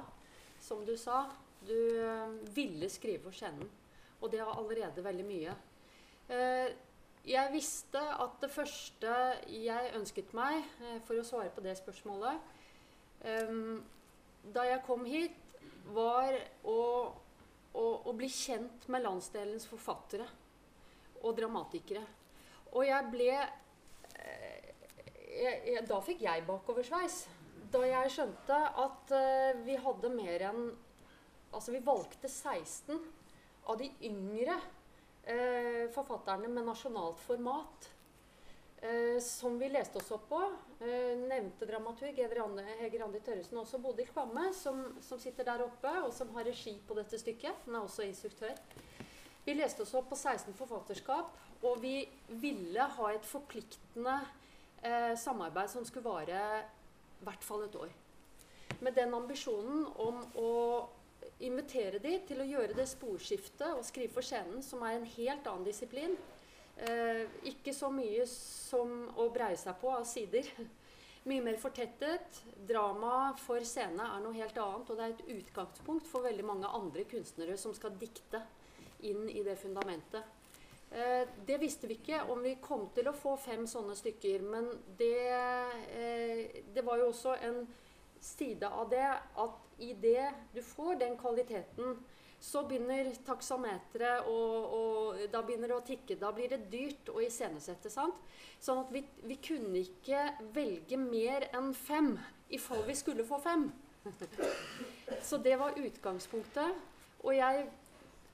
som 0.62 0.84
du 0.86 0.96
sa. 0.98 1.26
Du 1.68 1.78
uh, 2.02 2.34
ville 2.56 2.90
skrive 2.90 3.28
for 3.28 3.38
scenen. 3.38 3.70
Og 4.22 4.32
det 4.34 4.42
var 4.42 4.58
allerede 4.58 5.04
veldig 5.06 5.26
mye. 5.28 5.56
Uh, 6.28 6.70
jeg 7.28 7.52
visste 7.52 8.00
at 8.00 8.38
det 8.40 8.50
første 8.54 9.14
jeg 9.52 9.92
ønsket 9.98 10.32
meg, 10.38 10.62
eh, 10.80 11.00
for 11.04 11.20
å 11.20 11.26
svare 11.28 11.52
på 11.52 11.64
det 11.66 11.74
spørsmålet 11.76 12.54
Da 14.56 14.64
jeg 14.64 14.84
kom 14.86 15.04
hit, 15.04 15.36
var 15.92 16.32
å, 16.64 16.80
å, 17.74 17.84
å, 17.84 18.14
bli 18.16 18.30
kjent 18.32 18.88
med 18.94 19.04
landsdelens 19.04 19.68
forfattere 19.68 20.28
og 21.24 21.36
dramatikere. 21.36 22.04
Og 22.72 22.86
jeg 22.88 23.10
ble 23.12 23.32
eh, 23.34 24.70
jeg, 25.28 25.56
jeg, 25.74 25.84
Da 25.90 26.00
fikk 26.06 26.24
jeg 26.28 26.46
bakoversveis. 26.48 27.26
Da 27.72 27.82
jeg 27.84 28.12
skjønte 28.14 28.58
at 28.80 29.12
uh, 29.12 29.60
vi 29.66 29.76
hadde 29.82 30.14
mer 30.14 30.50
enn 30.52 30.68
Altså, 31.48 31.72
vi 31.72 31.80
valgte 31.80 32.28
16 32.28 32.98
av 33.72 33.78
de 33.80 33.88
yngre 34.06 34.58
uh, 34.60 35.86
forfatterne 35.96 36.50
med 36.52 36.68
nasjonalt 36.68 37.22
format. 37.24 37.88
Uh, 38.84 39.16
som 39.24 39.56
vi 39.58 39.70
leste 39.72 39.98
oss 39.98 40.12
opp 40.14 40.28
på. 40.30 40.42
Nevnte 40.78 41.66
dramaturg 41.66 42.20
Hege 42.20 43.00
Randi 43.02 43.24
Tørresen, 43.26 43.58
også 43.58 43.80
Bodil 43.82 44.12
Kvamme, 44.12 44.52
som, 44.54 44.84
som, 45.02 45.18
sitter 45.24 45.48
der 45.48 45.64
oppe, 45.66 45.96
og 46.04 46.12
som 46.14 46.36
har 46.36 46.46
regi 46.46 46.76
på 46.86 47.00
dette 47.00 47.18
stykket. 47.18 47.64
Hun 47.66 47.80
er 47.80 47.88
også 47.88 48.06
instruktør. 48.06 48.54
Vi 49.48 49.56
leste 49.56 49.88
oss 49.88 49.96
opp 49.98 50.12
på 50.12 50.20
16 50.20 50.54
forfatterskap, 50.60 51.32
og 51.64 51.82
vi 51.82 52.02
ville 52.44 52.92
ha 53.00 53.14
et 53.16 53.26
forpliktende 53.26 54.20
samarbeid 55.18 55.72
som 55.72 55.88
skulle 55.88 56.06
vare 56.06 56.42
i 57.18 57.26
hvert 57.26 57.44
fall 57.44 57.66
et 57.66 57.76
år. 57.80 57.92
Med 58.84 58.94
den 58.98 59.14
ambisjonen 59.18 59.86
om 60.04 60.22
å 60.38 60.54
invitere 61.44 62.00
de 62.02 62.16
til 62.28 62.42
å 62.42 62.48
gjøre 62.48 62.76
det 62.78 62.88
sporskiftet 62.90 63.70
og 63.70 63.86
skrive 63.86 64.14
for 64.14 64.26
scenen, 64.26 64.62
som 64.66 64.84
er 64.86 64.98
en 64.98 65.08
helt 65.18 65.48
annen 65.50 65.68
disiplin. 65.68 66.18
Eh, 66.78 67.24
ikke 67.50 67.74
så 67.74 67.90
mye 67.94 68.26
som 68.30 69.08
å 69.18 69.30
breie 69.34 69.58
seg 69.58 69.78
på 69.82 69.94
av 69.94 70.06
sider. 70.10 70.50
Mye 71.28 71.44
mer 71.44 71.58
fortettet. 71.60 72.38
Drama 72.70 73.34
for 73.42 73.66
scene 73.68 74.06
er 74.14 74.22
noe 74.24 74.38
helt 74.38 74.58
annet, 74.64 74.88
og 74.88 74.96
det 74.96 75.08
er 75.08 75.16
et 75.16 75.42
utgangspunkt 75.42 76.08
for 76.08 76.24
veldig 76.24 76.46
mange 76.48 76.70
andre 76.72 77.04
kunstnere 77.10 77.58
som 77.60 77.74
skal 77.76 77.98
dikte 78.00 78.46
inn 79.10 79.26
i 79.30 79.44
det 79.44 79.58
fundamentet. 79.60 80.37
Eh, 80.92 81.28
det 81.46 81.58
visste 81.60 81.88
vi 81.88 81.98
ikke 82.00 82.22
om 82.32 82.44
vi 82.44 82.56
kom 82.64 82.88
til 82.96 83.10
å 83.10 83.16
få 83.16 83.36
fem 83.42 83.66
sånne 83.68 83.96
stykker, 83.98 84.44
men 84.48 84.70
det, 85.00 85.24
eh, 85.92 86.62
det 86.74 86.84
var 86.86 87.02
jo 87.02 87.10
også 87.12 87.36
en 87.44 87.66
side 88.24 88.64
av 88.64 88.90
det 88.90 89.08
at 89.44 89.82
i 89.84 89.94
det 89.94 90.30
du 90.56 90.62
får 90.62 90.96
den 91.04 91.18
kvaliteten, 91.18 92.00
så 92.40 92.62
begynner 92.70 93.10
taksameteret 93.26 94.28
og 94.30 95.18
da 95.34 95.42
begynner 95.42 95.72
det 95.72 95.78
å 95.78 95.86
tikke. 95.86 96.20
Da 96.22 96.30
blir 96.32 96.52
det 96.52 96.70
dyrt 96.72 97.10
å 97.10 97.22
iscenesette. 97.26 97.90
sant? 97.90 98.16
Sånn 98.62 98.84
at 98.84 98.92
vi, 98.94 99.04
vi 99.24 99.40
kunne 99.42 99.82
ikke 99.82 100.22
velge 100.54 100.98
mer 101.02 101.50
enn 101.58 101.74
fem 101.74 102.14
i 102.50 102.60
fall 102.62 102.84
vi 102.86 102.96
skulle 102.96 103.26
få 103.26 103.40
fem. 103.42 103.72
Så 105.28 105.42
det 105.42 105.58
var 105.60 105.78
utgangspunktet. 105.82 106.78
Og 107.26 107.34
jeg 107.36 107.66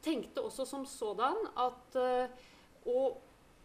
tenkte 0.03 0.43
også 0.43 0.65
som 0.67 0.83
sådan 0.89 1.39
at 1.63 1.97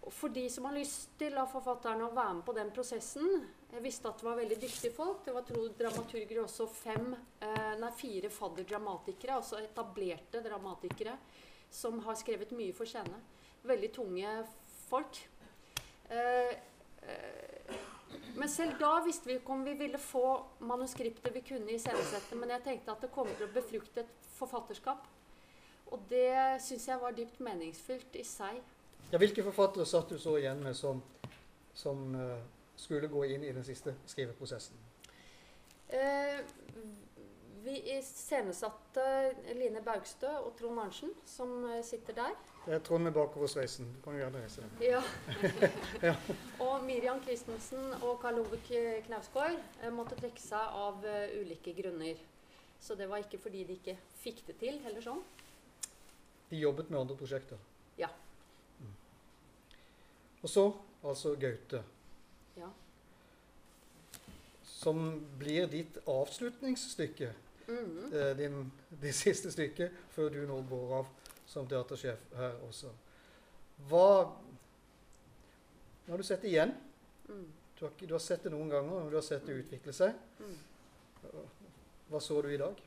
og 0.09 0.13
for 0.15 0.33
de 0.33 0.47
som 0.51 0.65
har 0.65 0.77
lyst 0.79 1.11
til 1.21 1.37
av 1.37 1.51
forfatterne 1.53 2.07
å 2.07 2.15
være 2.17 2.39
med 2.39 2.45
på 2.47 2.55
den 2.57 2.71
prosessen 2.75 3.27
Jeg 3.69 3.83
visste 3.85 4.09
at 4.09 4.21
det 4.21 4.25
var 4.25 4.39
veldig 4.39 4.57
dyktige 4.63 4.95
folk. 4.97 5.19
Det 5.25 5.35
var 5.35 5.45
tro 5.45 5.67
dramaturger 5.77 6.39
også 6.41 6.65
fem, 6.73 7.11
eh, 7.45 7.75
nei, 7.77 7.91
fire 7.93 8.31
fadderdramatikere, 8.33 9.35
altså 9.37 9.59
etablerte 9.61 10.41
dramatikere, 10.41 11.19
som 11.69 11.99
har 12.07 12.17
skrevet 12.17 12.55
mye 12.57 12.73
for 12.73 12.89
scene. 12.89 13.21
Veldig 13.69 13.91
tunge 13.93 14.33
folk. 14.89 15.21
Eh, 16.09 16.57
eh, 17.03 17.77
men 18.41 18.49
selv 18.49 18.81
da 18.81 18.95
visste 19.05 19.29
vi 19.29 19.37
ikke 19.37 19.53
om 19.53 19.67
vi 19.69 19.77
ville 19.77 20.01
få 20.01 20.25
manuskriptet 20.65 21.35
vi 21.35 21.45
kunne 21.53 21.77
iscenesette. 21.77 22.41
Men 22.41 22.57
jeg 22.57 22.65
tenkte 22.65 22.97
at 22.97 23.05
det 23.05 23.13
kommer 23.13 23.37
til 23.37 23.51
å 23.51 23.53
befrukte 23.53 24.07
et 24.07 24.29
forfatterskap. 24.39 25.05
Og 25.93 26.01
det 26.11 26.61
syns 26.61 26.89
jeg 26.89 27.01
var 27.01 27.17
dypt 27.17 27.41
meningsfylt 27.45 28.17
i 28.19 28.25
seg. 28.27 28.61
Ja, 29.09 29.19
hvilke 29.21 29.45
forfattere 29.45 29.87
satt 29.89 30.11
du 30.13 30.19
så 30.21 30.37
igjen 30.37 30.61
med 30.61 30.77
som, 30.77 31.01
som 31.77 32.11
uh, 32.13 32.37
skulle 32.77 33.09
gå 33.09 33.25
inn 33.33 33.47
i 33.47 33.53
den 33.57 33.65
siste 33.65 33.95
skriveprosessen? 34.07 34.77
Uh, 35.89 36.43
vi 37.65 37.79
iscenesatte 37.95 39.07
Line 39.57 39.81
Baugstø 39.85 40.29
og 40.43 40.53
Trond 40.61 40.83
Arntzen, 40.83 41.15
som 41.25 41.57
uh, 41.65 41.81
sitter 41.85 42.21
der. 42.21 42.37
Det 42.67 42.77
er 42.77 42.85
Trond 42.85 43.09
med 43.09 43.17
bakoversveisen. 43.17 43.89
Du 43.97 44.03
kan 44.05 44.19
jo 44.19 44.27
gjerne 44.27 44.45
reise 44.45 44.67
den. 44.67 44.77
Ja. 44.85 45.01
ja. 46.11 46.15
Og 46.61 46.85
Miriam 46.85 47.23
Christensen 47.25 47.95
og 48.03 48.19
Karl 48.21 48.43
Ove 48.43 48.61
Knausgård 49.07 49.57
måtte 49.97 50.21
trekke 50.21 50.43
seg 50.43 50.77
av 50.85 51.01
ulike 51.41 51.73
grunner. 51.81 52.21
Så 52.81 52.95
det 52.95 53.09
var 53.09 53.25
ikke 53.25 53.41
fordi 53.41 53.65
de 53.65 53.79
ikke 53.81 53.97
fikk 54.21 54.45
det 54.51 54.61
til, 54.61 54.77
heller 54.85 55.03
sånn. 55.03 55.25
De 56.49 56.57
jobbet 56.57 56.91
med 56.91 57.01
andre 57.01 57.17
prosjekter? 57.17 57.59
Ja. 57.99 58.09
Og 60.43 60.49
så 60.49 60.65
altså 61.05 61.35
Gaute. 61.35 61.83
Ja. 62.57 62.71
Som 64.65 65.27
blir 65.39 65.67
ditt 65.67 65.99
avslutningsstykke. 66.07 67.35
Mm 67.69 68.13
eh, 68.13 68.37
din, 68.37 68.73
det 69.03 69.13
siste 69.13 69.53
stykket 69.53 69.93
før 70.15 70.31
du 70.33 70.41
nå 70.49 70.63
går 70.71 70.93
av 71.01 71.09
som 71.49 71.69
teatersjef 71.69 72.23
her 72.37 72.61
også. 72.69 72.93
Hva 73.89 74.09
Nå 76.07 76.15
har 76.15 76.23
du 76.23 76.25
sett 76.25 76.41
det 76.41 76.49
igjen. 76.49 76.71
Mm. 77.29 77.49
Du, 77.79 77.85
har, 77.85 77.91
du 78.01 78.13
har, 78.15 78.21
sett 78.25 78.47
det 78.47 78.51
noen 78.55 78.71
ganger, 78.73 79.03
og 79.05 79.11
du 79.13 79.17
har 79.19 79.25
sett 79.27 79.45
det 79.45 79.59
utvikle 79.61 79.93
seg. 79.93 80.15
Mm. 80.41 80.55
Hva 82.09 82.21
så 82.25 82.39
du 82.41 82.49
i 82.49 82.57
dag? 82.57 82.81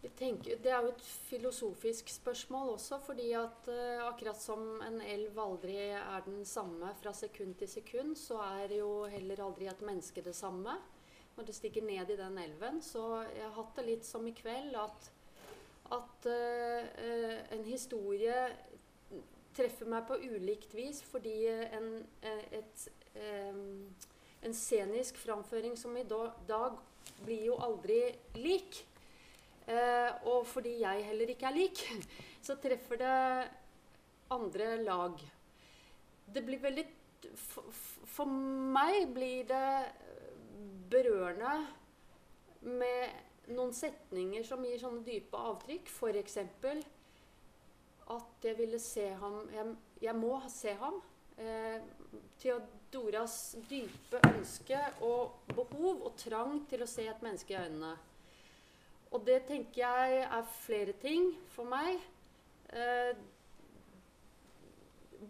Tenker, 0.00 0.56
det 0.64 0.70
er 0.72 0.80
jo 0.80 0.94
et 0.94 1.02
filosofisk 1.28 2.08
spørsmål 2.08 2.70
også, 2.78 2.96
fordi 3.04 3.34
at 3.36 3.66
uh, 3.68 4.06
akkurat 4.06 4.38
som 4.40 4.80
en 4.80 4.96
elv 5.04 5.36
aldri 5.42 5.74
er 5.92 6.22
den 6.24 6.40
samme 6.48 6.94
fra 7.02 7.12
sekund 7.12 7.58
til 7.60 7.68
sekund, 7.68 8.14
så 8.16 8.38
er 8.62 8.72
jo 8.78 9.04
heller 9.12 9.42
aldri 9.44 9.68
et 9.68 9.84
menneske 9.84 10.24
det 10.24 10.32
samme 10.36 10.78
når 11.36 11.46
det 11.46 11.56
stikker 11.56 11.84
ned 11.84 12.14
i 12.14 12.16
den 12.16 12.40
elven. 12.40 12.80
Så 12.80 13.04
jeg 13.28 13.44
har 13.44 13.54
hatt 13.58 13.76
det 13.76 13.86
litt 13.90 14.08
som 14.08 14.24
i 14.24 14.32
kveld 14.36 14.72
at, 14.80 15.12
at 15.92 16.30
uh, 16.32 17.36
en 17.52 17.68
historie 17.68 18.40
treffer 19.56 19.88
meg 19.90 20.08
på 20.08 20.16
ulikt 20.16 20.72
vis 20.78 21.02
fordi 21.04 21.44
en, 21.50 21.90
et, 22.56 22.86
um, 23.52 23.88
en 24.48 24.56
scenisk 24.56 25.20
framføring 25.20 25.76
som 25.76 25.96
i 25.96 26.08
dag 26.08 26.78
blir 27.24 27.50
jo 27.50 27.60
aldri 27.60 28.06
lik. 28.40 28.86
Eh, 29.70 30.26
og 30.26 30.46
fordi 30.50 30.80
jeg 30.82 31.04
heller 31.06 31.30
ikke 31.30 31.46
er 31.50 31.56
lik, 31.56 31.82
så 32.46 32.56
treffer 32.62 33.00
det 33.00 33.16
andre 34.34 34.72
lag. 34.82 35.20
Det 36.30 36.42
blir 36.46 36.62
veldig 36.62 36.86
For, 37.36 38.26
meg 38.26 39.10
blir 39.12 39.44
det 39.44 39.66
berørende 40.90 41.50
med 42.64 43.52
noen 43.52 43.74
setninger 43.76 44.46
som 44.46 44.64
gir 44.64 44.80
sånne 44.80 45.04
dype 45.04 45.36
avtrykk. 45.36 45.90
F.eks. 45.92 46.38
at 48.16 48.48
jeg 48.48 48.56
ville 48.58 48.80
se 48.82 49.06
ham 49.20 49.42
Jeg, 49.52 49.74
jeg 50.08 50.16
må 50.16 50.40
se 50.48 50.74
ham. 50.80 51.00
Eh, 51.36 51.78
Theodoras 52.40 53.56
dype 53.68 54.20
ønske 54.32 54.80
og 55.04 55.44
behov 55.52 56.06
og 56.08 56.16
trang 56.16 56.64
til 56.70 56.82
å 56.84 56.88
se 56.88 57.04
et 57.08 57.22
menneske 57.24 57.54
i 57.54 57.60
øynene. 57.60 57.94
Og 59.10 59.24
det 59.26 59.40
tenker 59.48 59.82
jeg 59.82 60.22
er 60.22 60.50
flere 60.62 60.94
ting 61.02 61.32
for 61.50 61.66
meg. 61.66 61.98
Eh, 62.70 63.14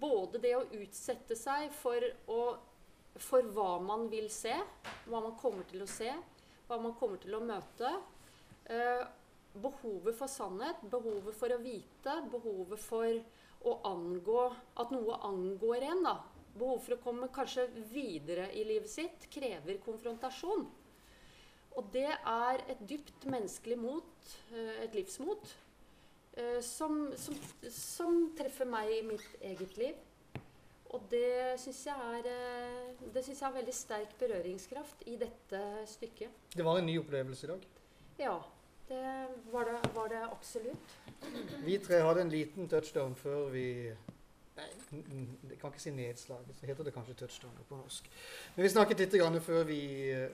både 0.01 0.41
det 0.43 0.53
å 0.57 0.67
utsette 0.77 1.37
seg 1.39 1.71
for, 1.75 2.05
å, 2.29 2.41
for, 3.17 3.47
hva 3.57 3.79
man 3.83 4.07
vil 4.13 4.29
se, 4.33 4.53
hva 5.09 5.23
man 5.25 5.37
kommer 5.41 5.65
til 5.71 5.87
å 5.87 5.89
se, 5.89 6.11
hva 6.69 6.79
man 6.83 6.95
kommer 7.01 7.23
til 7.23 7.39
å 7.39 7.43
møte. 7.45 7.95
Eh, 8.71 9.07
behovet 9.61 10.15
for 10.19 10.31
sannhet, 10.31 10.85
behovet 10.93 11.35
for 11.41 11.57
å 11.57 11.63
vite, 11.63 12.19
behovet 12.31 12.85
for 12.85 13.23
å 13.61 13.73
angå 13.85 14.45
At 14.81 14.93
noe 14.95 15.19
angår 15.27 15.89
en. 15.89 16.05
da. 16.05 16.15
Behov 16.55 16.81
for 16.85 16.97
å 16.97 17.03
komme 17.03 17.29
kanskje 17.33 17.67
videre 17.91 18.49
i 18.57 18.65
livet 18.65 18.91
sitt 18.91 19.27
krever 19.33 19.81
konfrontasjon. 19.85 20.65
Og 21.79 21.87
det 21.95 22.09
er 22.11 22.63
et 22.69 22.81
dypt 22.89 23.27
menneskelig 23.31 23.79
mot, 23.79 24.37
eh, 24.53 24.85
et 24.85 24.95
livsmot, 24.95 25.57
eh, 26.37 26.61
som, 26.63 27.13
som, 27.17 27.37
som 27.71 28.23
treffer 28.39 28.69
meg 28.69 28.91
i 28.99 29.03
mitt 29.07 29.45
eget 29.53 29.77
liv. 29.79 30.07
Og 30.91 31.03
det 31.11 31.55
syns 31.63 31.85
jeg, 31.87 32.23
eh, 32.27 33.11
det 33.15 33.23
synes 33.25 33.41
jeg 33.41 33.47
har 33.47 33.55
veldig 33.55 33.75
sterk 33.75 34.17
berøringskraft 34.19 35.05
i 35.07 35.15
dette 35.21 35.61
stykket. 35.87 36.41
Det 36.57 36.67
var 36.67 36.81
en 36.81 36.91
ny 36.91 36.99
opplevelse 36.99 37.47
i 37.47 37.51
dag? 37.53 37.69
Ja, 38.19 38.39
det 38.89 39.05
var 39.53 39.71
det, 39.71 39.79
var 39.95 40.09
det 40.11 40.23
absolutt. 40.27 40.97
Vi 41.63 41.79
tre 41.79 42.01
hadde 42.03 42.25
en 42.27 42.33
liten 42.33 42.69
touchdown 42.69 43.15
før 43.15 43.53
vi 43.55 43.67
jeg 44.91 45.59
kan 45.61 45.71
ikke 45.71 45.83
si 45.83 45.93
nedslag, 45.95 46.45
så 46.57 46.67
heter 46.69 46.87
det 46.87 46.93
kanskje 46.95 47.17
touchdown 47.21 47.57
på 47.69 47.79
norsk. 47.79 48.11
Men 48.57 48.67
vi 48.67 48.73
snakket 48.73 49.05
litt 49.05 49.17
før 49.45 49.65
vi, 49.69 49.81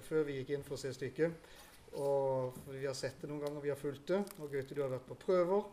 før 0.08 0.26
vi 0.28 0.40
gikk 0.40 0.54
inn 0.56 0.66
for 0.66 0.78
å 0.78 0.80
se 0.80 0.92
stykket. 0.96 1.54
Og 1.96 2.52
Vi 2.68 2.86
har 2.86 2.94
sett 2.94 3.20
det 3.20 3.28
noen 3.30 3.40
ganger, 3.40 3.60
vi 3.60 3.72
har 3.72 3.80
fulgt 3.80 4.08
det. 4.08 4.20
Og 4.40 4.50
Gaute, 4.52 4.74
du 4.74 4.82
har 4.82 4.92
vært 4.92 5.08
på 5.08 5.16
prøver. 5.26 5.64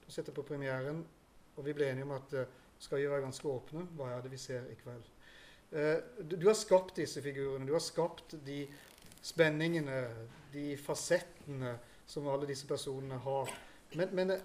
Du 0.00 0.06
har 0.08 0.14
sett 0.14 0.26
det 0.26 0.34
på 0.36 0.46
premieren. 0.46 1.02
Og 1.56 1.64
vi 1.66 1.74
ble 1.76 1.90
enige 1.90 2.06
om 2.06 2.14
at 2.16 2.34
uh, 2.38 2.46
skal 2.80 3.02
vi 3.02 3.08
være 3.10 3.26
ganske 3.26 3.48
åpne. 3.48 3.84
Hva 3.98 4.12
er 4.14 4.22
det 4.24 4.32
vi 4.32 4.40
ser 4.40 4.68
i 4.70 4.76
kveld? 4.80 5.08
Uh, 5.72 5.98
du, 6.24 6.46
har 6.46 6.56
skapt 6.56 6.96
disse 6.96 7.22
figurene. 7.22 7.66
Du 7.68 7.74
har 7.74 7.84
skapt 7.84 8.36
de 8.46 8.62
spenningene, 9.22 10.06
de 10.54 10.70
fasettene 10.80 11.74
som 12.08 12.28
alle 12.30 12.48
disse 12.48 12.68
personene 12.68 13.18
har. 13.26 13.52
Men, 13.98 14.14
men 14.16 14.36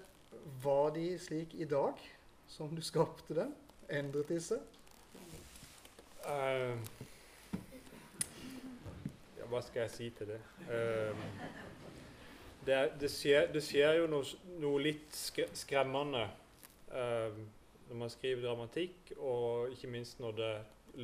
var 0.64 0.90
de 0.96 1.14
slik 1.20 1.54
i 1.56 1.68
dag? 1.68 2.00
Som 2.48 2.76
du 2.76 2.82
skapte 2.82 3.34
den? 3.34 3.54
Endret 3.90 4.28
disse? 4.28 4.60
Uh, 6.24 6.78
ja, 9.38 9.48
hva 9.50 9.60
skal 9.64 9.84
jeg 9.84 9.92
si 9.92 10.08
til 10.16 10.32
det? 10.32 10.40
Uh, 10.68 11.24
det, 12.64 12.78
det, 13.00 13.10
skjer, 13.12 13.50
det, 13.52 13.60
skjer, 13.64 13.98
jo 14.00 14.08
noe, 14.08 14.24
noe 14.62 14.80
litt 14.80 15.18
skremmende 15.58 16.24
uh, 16.94 17.42
når 17.90 18.00
man 18.00 18.12
skriver 18.12 18.46
dramatikk, 18.46 19.12
og 19.18 19.74
ikke 19.74 19.92
minst 19.92 20.20
når 20.22 20.38
det 20.38 20.54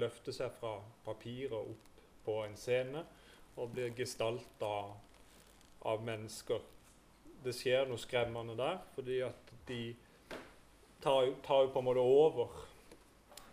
løfter 0.01 0.33
seg 0.33 0.53
fra 0.57 0.79
papiret 1.05 1.57
opp 1.59 2.03
på 2.25 2.37
en 2.45 2.57
scene 2.57 3.03
og 3.59 3.73
blir 3.75 3.93
gestalta 3.97 4.75
av 5.91 6.05
mennesker. 6.05 6.63
Det 7.45 7.53
skjer 7.57 7.89
noe 7.89 8.01
skremmende 8.01 8.57
der, 8.57 8.81
fordi 8.95 9.21
at 9.25 9.53
de 9.69 9.83
tar, 11.03 11.25
jo- 11.27 11.37
tar 11.43 11.71
på 11.73 11.79
en 11.79 11.85
måte 11.85 12.05
over 12.05 12.49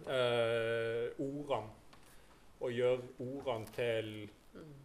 eh, 0.08 1.12
ordene 1.20 1.70
og 2.60 2.72
gjør 2.74 3.04
ordene 3.20 3.74
til 3.76 4.12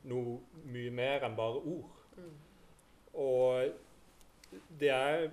noe 0.04 0.38
mye 0.69 0.90
mer 0.92 1.25
enn 1.25 1.37
bare 1.38 1.62
ord. 1.62 2.00
Og 3.14 3.73
det 4.81 4.90
er 4.92 5.31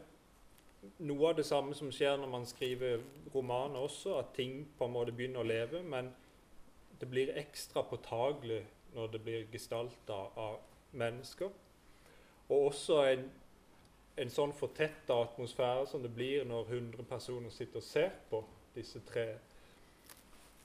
noe 1.03 1.29
av 1.29 1.35
det 1.35 1.45
samme 1.47 1.75
som 1.75 1.91
skjer 1.91 2.15
når 2.21 2.31
man 2.31 2.45
skriver 2.47 3.01
romaner 3.33 3.83
også, 3.83 4.15
at 4.21 4.33
ting 4.37 4.61
på 4.77 4.87
en 4.87 4.95
måte 4.95 5.11
begynner 5.15 5.43
å 5.43 5.47
leve, 5.49 5.83
men 5.83 6.13
det 6.99 7.09
blir 7.11 7.33
ekstra 7.39 7.83
påtagelig 7.87 8.61
når 8.95 9.11
det 9.13 9.21
blir 9.23 9.47
gestalta 9.51 10.21
av 10.39 10.59
mennesker. 10.91 11.51
Og 12.49 12.69
også 12.71 13.01
en, 13.11 13.27
en 14.19 14.31
sånn 14.33 14.53
fortetta 14.53 15.15
atmosfære 15.23 15.87
som 15.87 16.03
det 16.03 16.11
blir 16.15 16.45
når 16.47 16.73
100 16.73 17.05
personer 17.09 17.49
sitter 17.53 17.79
og 17.81 17.85
ser 17.87 18.11
på 18.29 18.43
disse 18.75 18.99
tre 19.07 19.27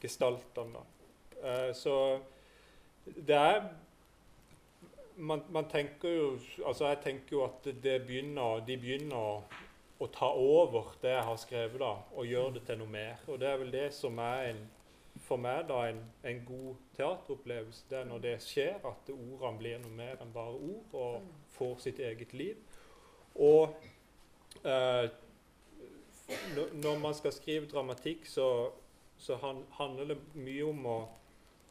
gestaltene. 0.02 0.82
Eh, 1.42 1.70
så 1.74 1.96
det 3.04 3.36
er 3.36 3.62
man, 5.16 5.42
man 5.50 5.68
tenker 5.70 6.08
jo 6.08 6.38
Altså, 6.66 6.88
jeg 6.88 6.98
tenker 7.04 7.36
jo 7.36 7.44
at 7.44 7.64
det 7.82 8.00
begynner, 8.06 8.64
de 8.66 8.76
begynner 8.76 9.16
å, 9.16 9.42
å 10.00 10.08
ta 10.10 10.30
over 10.34 10.96
det 11.02 11.12
jeg 11.12 11.26
har 11.28 11.36
skrevet, 11.38 11.78
da, 11.80 11.92
og 12.16 12.26
gjøre 12.26 12.56
det 12.56 12.64
til 12.66 12.80
noe 12.80 12.90
mer. 12.90 13.20
Og 13.28 13.38
det 13.40 13.48
er 13.48 13.60
vel 13.60 13.70
det 13.72 13.88
som 13.94 14.18
er 14.18 14.48
en, 14.50 14.62
for 15.22 15.38
meg 15.38 15.68
da, 15.68 15.84
en, 15.92 16.00
en 16.26 16.40
god 16.48 16.80
teateropplevelse. 16.96 17.84
Det 17.90 18.00
er 18.00 18.08
når 18.10 18.24
det 18.24 18.34
skjer, 18.42 18.80
at 18.82 19.12
ordene 19.14 19.60
blir 19.60 19.78
noe 19.84 19.94
mer 19.94 20.22
enn 20.24 20.34
bare 20.34 20.56
ord, 20.56 20.88
og 20.92 21.20
Mm. 21.20 21.28
får 21.54 21.76
sitt 21.78 22.00
eget 22.02 22.32
liv. 22.34 22.56
Og 23.34 23.74
eh, 24.64 25.08
når- 26.74 26.98
man 27.00 27.14
skal 27.14 27.32
skrive 27.32 27.66
dramatikk, 27.66 28.26
så, 28.26 28.70
så 29.18 29.36
han, 29.36 29.64
handler 29.70 30.04
det 30.04 30.18
mye 30.34 30.62
om, 30.68 30.86
å, 30.86 31.08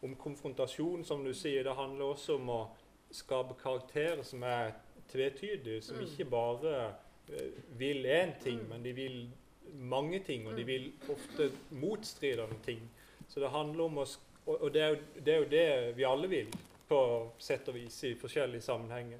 om 0.03 0.15
konfrontasjon, 0.15 1.05
som 1.05 1.23
du 1.23 1.33
sier. 1.33 1.63
Det 1.63 1.75
handler 1.75 2.05
også 2.05 2.35
om 2.35 2.49
å 2.49 2.67
skape 3.11 3.55
karakterer 3.63 4.23
som 4.23 4.43
er 4.43 4.73
tvetydige, 5.11 5.81
som 5.81 5.95
Mm. 5.97 6.03
ikke 6.07 6.25
bare 6.29 6.93
eh, 7.29 7.51
vil 7.77 8.05
én 8.05 8.33
ting, 8.43 8.59
Mm. 8.59 8.69
men 8.69 8.83
de 8.83 8.93
vil 8.93 9.29
mange 9.73 10.19
ting, 10.19 10.47
og 10.47 10.55
de 10.57 10.61
Mm. 10.63 10.67
vil 10.67 10.91
ofte 11.09 11.51
motstridende 11.71 12.55
ting. 12.65 12.89
Så 13.29 13.39
det 13.39 13.49
handler 13.49 13.83
om 13.83 13.97
å 13.97 14.05
Og, 14.45 14.61
og 14.61 14.73
det, 14.73 14.81
er 14.81 14.87
jo, 14.89 14.95
det 15.25 15.33
er 15.33 15.37
jo 15.37 15.45
det 15.49 15.95
vi 15.95 16.03
alle 16.03 16.27
vil, 16.27 16.47
på 16.89 17.31
sett 17.39 17.67
og 17.69 17.75
vis, 17.75 18.03
i 18.03 18.13
forskjellige 18.15 18.61
sammenhenger. 18.61 19.19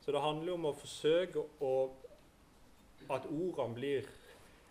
Så 0.00 0.12
det 0.12 0.20
handler 0.20 0.56
om 0.56 0.70
å 0.70 0.76
forsøke 0.76 1.44
å 1.60 1.74
At 3.10 3.24
ordene 3.26 3.74
blir 3.74 4.08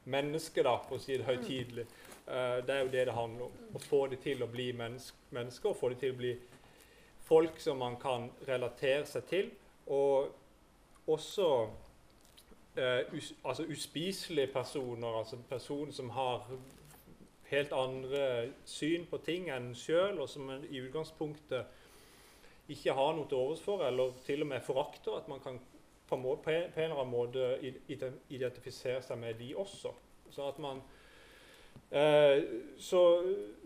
mennesker, 0.05 0.63
da, 0.63 0.77
for 0.87 0.95
å 0.95 1.01
si 1.01 1.17
det 1.17 1.25
høytidelig. 1.27 1.83
Uh, 2.29 2.61
det 2.63 2.75
er 2.75 2.83
jo 2.85 2.91
det 2.93 3.05
det 3.09 3.15
handler 3.17 3.47
om. 3.49 3.57
Å 3.75 3.81
få 3.83 4.05
dem 4.07 4.21
til 4.23 4.43
å 4.45 4.47
bli 4.47 4.69
menneske, 4.77 5.17
mennesker, 5.35 5.69
og 5.73 5.79
få 5.79 5.89
dem 5.91 5.99
til 5.99 6.13
å 6.13 6.19
bli 6.21 6.31
folk 7.25 7.59
som 7.59 7.81
man 7.81 7.97
kan 7.99 8.29
relatere 8.47 9.05
seg 9.09 9.27
til. 9.27 9.49
Og 9.91 10.29
også 11.09 11.49
uh, 12.77 13.01
us 13.17 13.33
altså 13.43 13.65
uspiselige 13.67 14.53
personer, 14.53 15.19
altså 15.19 15.41
personer 15.49 15.91
som 15.91 16.13
har 16.15 16.47
helt 17.49 17.73
andre 17.73 18.23
syn 18.65 19.05
på 19.09 19.19
ting 19.25 19.49
enn 19.49 19.73
sjøl, 19.75 20.21
og 20.21 20.29
som 20.29 20.49
i 20.69 20.79
utgangspunktet 20.85 21.78
ikke 22.69 22.93
har 22.93 23.13
noe 23.17 23.27
til 23.29 23.39
overs 23.39 23.61
for, 23.63 23.81
eller 23.85 24.13
til 24.25 24.45
og 24.45 24.51
med 24.51 24.61
forakter. 24.65 25.17
At 25.17 25.27
man 25.27 25.41
kan 25.43 25.59
på, 26.09 26.15
en 26.15 26.23
på 26.43 26.49
en 26.49 26.63
eller 26.75 27.01
annen 27.01 27.11
måte 27.13 27.73
identifisere 28.29 29.01
seg 29.05 29.19
med 29.21 29.37
de 29.41 29.51
også. 29.57 29.91
Så 30.29 30.49
man 30.61 30.81
eh, 31.91 32.43
så, 32.77 33.03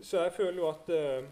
så 0.02 0.22
jeg 0.24 0.32
føler 0.32 0.60
jo 0.62 0.68
at 0.68 0.88
eh, 0.88 1.24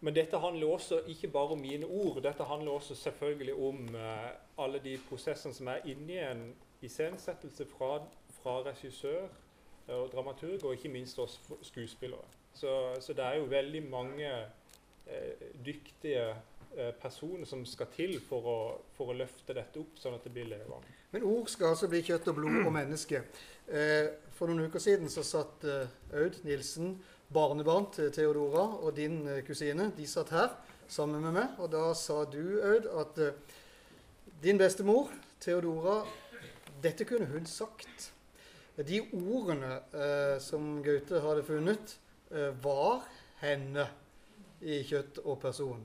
Men 0.00 0.14
dette 0.16 0.38
handler 0.38 0.66
også 0.66 1.02
ikke 1.12 1.28
bare 1.28 1.52
om 1.52 1.60
mine 1.60 1.86
ord. 1.86 2.22
Dette 2.22 2.44
handler 2.44 2.72
også 2.72 2.94
selvfølgelig 2.94 3.54
om 3.54 3.94
eh, 3.94 4.30
alle 4.58 4.78
de 4.80 4.98
prosessene 5.08 5.54
som 5.54 5.68
er 5.68 5.84
inni 5.84 6.16
en 6.16 6.54
iscenesettelse 6.82 7.66
fra, 7.68 7.98
fra 8.40 8.62
regissør 8.64 9.26
eh, 9.88 9.94
og 9.94 10.08
dramaturg, 10.12 10.64
og 10.64 10.72
ikke 10.72 10.88
minst 10.88 11.18
oss 11.18 11.36
skuespillere. 11.62 12.24
Så, 12.54 12.94
så 13.00 13.12
det 13.12 13.24
er 13.24 13.34
jo 13.34 13.44
veldig 13.44 13.82
mange 13.90 14.30
eh, 15.06 15.44
dyktige 15.66 16.34
eh, 16.76 16.90
personer 17.00 17.48
som 17.48 17.62
skal 17.66 17.90
til 17.94 18.16
for 18.24 18.46
å, 18.46 18.58
for 18.96 19.12
å 19.12 19.16
løfte 19.16 19.54
dette 19.56 19.80
opp, 19.80 19.98
sånn 20.00 20.16
at 20.16 20.26
det 20.26 20.34
blir 20.34 20.48
levende. 20.50 20.98
Men 21.10 21.26
ord 21.26 21.48
skal 21.50 21.72
altså 21.72 21.88
bli 21.90 22.02
kjøtt 22.06 22.28
og 22.30 22.36
blod 22.38 22.60
og 22.64 22.74
menneske. 22.74 23.24
Eh, 23.70 24.10
for 24.36 24.50
noen 24.50 24.70
uker 24.70 24.82
siden 24.82 25.10
så 25.12 25.24
satt 25.26 25.66
eh, 25.68 25.90
Aud 26.16 26.38
Nilsen, 26.46 26.94
barnebarn 27.30 27.90
til 27.94 28.10
Theodora, 28.14 28.64
og 28.82 28.94
din 28.96 29.22
eh, 29.28 29.42
kusine, 29.46 29.90
de 29.96 30.06
satt 30.06 30.32
her 30.34 30.54
sammen 30.90 31.22
med 31.22 31.36
meg. 31.36 31.58
Og 31.58 31.70
da 31.72 31.90
sa 31.98 32.22
du, 32.30 32.58
Aud, 32.66 32.88
at 33.02 33.20
eh, 33.22 33.58
din 34.42 34.58
bestemor, 34.58 35.10
Theodora, 35.40 36.00
dette 36.82 37.06
kunne 37.08 37.28
hun 37.30 37.46
sagt. 37.46 38.10
De 38.80 39.02
ordene 39.12 39.80
eh, 39.92 40.36
som 40.40 40.78
Gaute 40.84 41.22
hadde 41.24 41.46
funnet, 41.46 41.96
var 42.62 43.00
henne 43.40 43.88
i 44.62 44.76
kjøtt 44.86 45.16
og 45.24 45.40
person. 45.42 45.80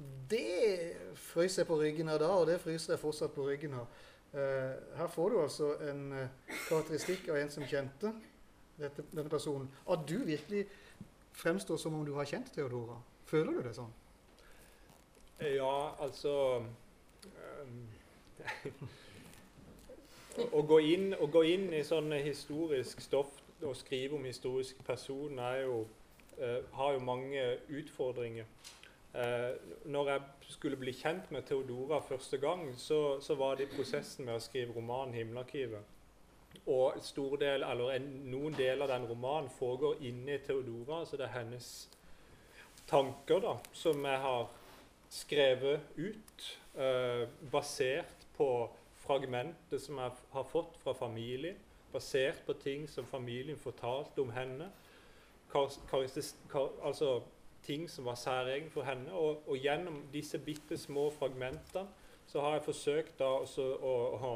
Og 0.00 0.06
det 0.30 0.92
fryser 1.14 1.60
jeg 1.60 1.68
på 1.68 1.76
ryggen 1.76 2.08
av 2.08 2.22
da, 2.22 2.28
og 2.40 2.46
det 2.48 2.60
fryser 2.62 2.94
jeg 2.94 3.02
fortsatt 3.02 3.34
på 3.34 3.44
ryggen 3.44 3.74
av. 3.76 3.98
Eh, 4.32 4.96
her 4.96 5.08
får 5.12 5.28
du 5.28 5.40
altså 5.42 5.74
en 5.90 6.12
eh, 6.16 6.54
karakteristikk 6.68 7.28
av 7.28 7.36
en 7.36 7.50
som 7.52 7.66
kjente 7.68 8.12
dette, 8.78 9.04
denne 9.12 9.28
personen. 9.28 9.68
At 9.84 10.06
du 10.08 10.22
virkelig 10.24 10.64
fremstår 11.36 11.76
som 11.76 11.98
om 11.98 12.06
du 12.06 12.14
har 12.16 12.24
kjent 12.24 12.48
Theodora. 12.54 12.96
Føler 13.28 13.58
du 13.58 13.68
det 13.68 13.74
sånn? 13.76 13.92
Ja, 15.44 15.92
altså 16.00 16.32
um, 17.60 17.84
å, 20.48 20.64
gå 20.72 20.80
inn, 20.94 21.12
å 21.20 21.28
gå 21.28 21.44
inn 21.52 21.68
i 21.76 21.84
sånn 21.84 22.12
historisk 22.24 23.04
stoff 23.04 23.36
og 23.60 23.76
skrive 23.76 24.16
om 24.16 24.24
historiske 24.24 24.80
personer 24.88 25.44
er 25.44 25.62
jo, 25.66 25.80
uh, 26.40 26.60
har 26.80 26.96
jo 26.96 27.04
mange 27.04 27.44
utfordringer. 27.68 28.48
Eh, 29.14 29.54
når 29.90 30.08
jeg 30.08 30.20
skulle 30.54 30.76
bli 30.78 30.92
kjent 30.94 31.30
med 31.34 31.42
Theodora 31.42 31.98
første 32.00 32.38
gang, 32.38 32.68
så, 32.78 33.20
så 33.20 33.34
var 33.34 33.56
det 33.58 33.66
i 33.66 33.72
prosessen 33.74 34.28
med 34.28 34.38
å 34.38 34.42
skrive 34.44 34.76
romanen 34.76 35.14
'Himmelarkivet'. 35.14 35.96
Og 36.66 36.94
del, 37.40 37.62
en, 37.62 38.06
noen 38.30 38.54
deler 38.54 38.84
av 38.84 38.88
den 38.88 39.08
romanen 39.08 39.50
foregår 39.50 40.02
inni 40.06 40.38
Theodora. 40.38 41.04
Så 41.06 41.16
det 41.16 41.26
er 41.26 41.38
hennes 41.40 41.88
tanker 42.86 43.40
da, 43.40 43.56
som 43.72 44.04
jeg 44.04 44.18
har 44.18 44.48
skrevet 45.10 45.80
ut, 45.96 46.58
eh, 46.74 47.26
basert 47.50 48.26
på 48.36 48.70
fragmentet 48.94 49.82
som 49.82 49.98
jeg 49.98 50.12
har 50.32 50.44
fått 50.44 50.76
fra 50.82 50.94
familien, 50.94 51.56
basert 51.92 52.44
på 52.46 52.54
ting 52.62 52.86
som 52.88 53.06
familien 53.06 53.58
fortalte 53.58 54.22
om 54.22 54.30
henne, 54.30 54.70
kar 55.50 55.66
karakteris- 55.90 56.36
kar 56.48 56.70
altså 56.82 57.22
ting 57.70 57.88
som 57.88 58.10
var 58.10 58.18
særegne 58.18 58.70
for 58.74 58.86
henne. 58.88 59.12
Og, 59.14 59.42
og 59.46 59.58
gjennom 59.58 60.02
disse 60.12 60.38
bitte 60.42 60.78
små 60.78 61.08
fragmentene 61.14 61.86
så 62.30 62.42
har 62.44 62.58
jeg 62.58 62.66
forsøkt 62.68 63.16
da 63.18 63.30
også 63.40 63.64
å, 63.82 63.94
å 64.14 64.32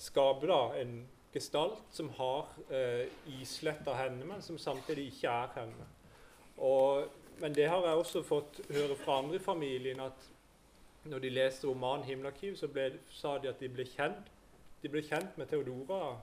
skape 0.00 0.48
da 0.50 0.60
en 0.80 0.98
gestalt 1.32 1.80
som 1.94 2.10
har 2.18 2.50
eh, 2.68 3.06
islett 3.40 3.86
av 3.88 3.96
henne, 3.96 4.26
men 4.28 4.44
som 4.44 4.58
samtidig 4.60 5.06
ikke 5.14 5.32
er 5.32 5.54
henne. 5.62 5.88
Og, 6.60 7.08
men 7.40 7.56
det 7.56 7.70
har 7.72 7.86
jeg 7.86 8.02
også 8.02 8.24
fått 8.26 8.60
høre 8.68 8.98
fra 9.00 9.22
andre 9.22 9.40
i 9.40 9.44
familien, 9.44 10.02
at 10.04 10.28
når 11.08 11.24
de 11.24 11.30
leste 11.32 11.66
romanen 11.66 12.04
'Himmelarkiv', 12.04 12.56
så 12.56 12.68
ble, 12.68 12.90
sa 13.10 13.38
de 13.38 13.48
at 13.48 13.60
de 13.60 13.70
ble 13.72 13.88
kjent 13.88 14.28
de 14.82 14.90
ble 14.90 15.02
kjent 15.06 15.36
med 15.38 15.50
Theodora 15.50 16.16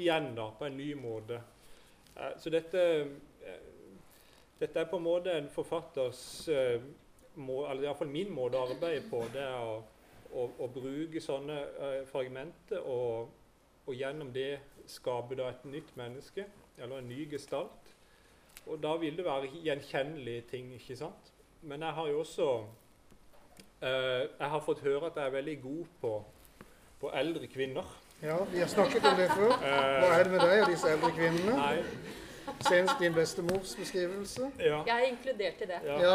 igjen 0.00 0.32
da, 0.34 0.48
på 0.58 0.66
en 0.66 0.76
ny 0.78 0.90
måte. 0.98 1.38
Eh, 2.16 2.34
så 2.38 2.50
dette, 2.50 2.82
dette 4.62 4.80
er 4.80 4.90
på 4.90 4.98
en 5.00 5.06
måte 5.06 5.32
en 5.34 5.48
forfatters 5.50 6.22
uh, 6.52 6.82
må, 7.34 7.62
eller 7.66 7.88
iallfall 7.88 8.10
min 8.12 8.30
måte 8.34 8.58
å 8.58 8.68
arbeide 8.68 9.06
på. 9.10 9.22
Det 9.34 9.42
er 9.42 9.56
å, 9.58 9.78
å, 10.30 10.48
å 10.62 10.68
bruke 10.70 11.22
sånne 11.22 11.56
uh, 11.78 12.02
fragmenter 12.10 12.84
og, 12.86 13.32
og 13.86 13.96
gjennom 13.96 14.30
det 14.34 14.60
skape 14.90 15.38
da 15.38 15.50
et 15.50 15.64
nytt 15.70 15.90
menneske, 15.98 16.46
eller 16.78 17.02
en 17.02 17.10
ny 17.10 17.26
gestalt. 17.30 17.90
Og 18.66 18.78
da 18.78 18.94
vil 19.00 19.16
det 19.18 19.26
være 19.26 19.50
gjenkjennelige 19.64 20.46
ting, 20.52 20.70
ikke 20.76 20.96
sant? 21.00 21.32
Men 21.66 21.82
jeg 21.82 21.94
har 21.94 22.08
jo 22.10 22.20
også 22.20 22.46
uh, 22.62 24.22
Jeg 24.22 24.48
har 24.54 24.62
fått 24.62 24.82
høre 24.86 25.10
at 25.10 25.18
jeg 25.18 25.26
er 25.26 25.36
veldig 25.36 25.58
god 25.62 25.92
på, 26.00 26.14
på 27.02 27.12
eldre 27.18 27.50
kvinner. 27.50 27.98
Ja, 28.22 28.36
vi 28.52 28.60
har 28.62 28.70
snakket 28.70 29.06
om 29.10 29.16
det 29.18 29.30
før. 29.34 29.56
Hva 29.58 30.10
er 30.14 30.28
det 30.28 30.32
med 30.36 30.44
deg 30.46 30.60
og 30.62 30.68
disse 30.70 30.90
eldre 30.94 31.10
kvinnene? 31.16 31.56
nei, 31.58 32.20
Senest 32.68 32.98
din 33.00 33.14
bestemors 33.14 33.74
beskrivelse. 33.78 34.48
ja, 34.58 34.82
Jeg 34.86 34.96
er 34.96 35.08
inkludert 35.10 35.60
i 35.62 35.68
det. 35.72 35.80
ja. 35.84 35.98
Ja, 36.00 36.14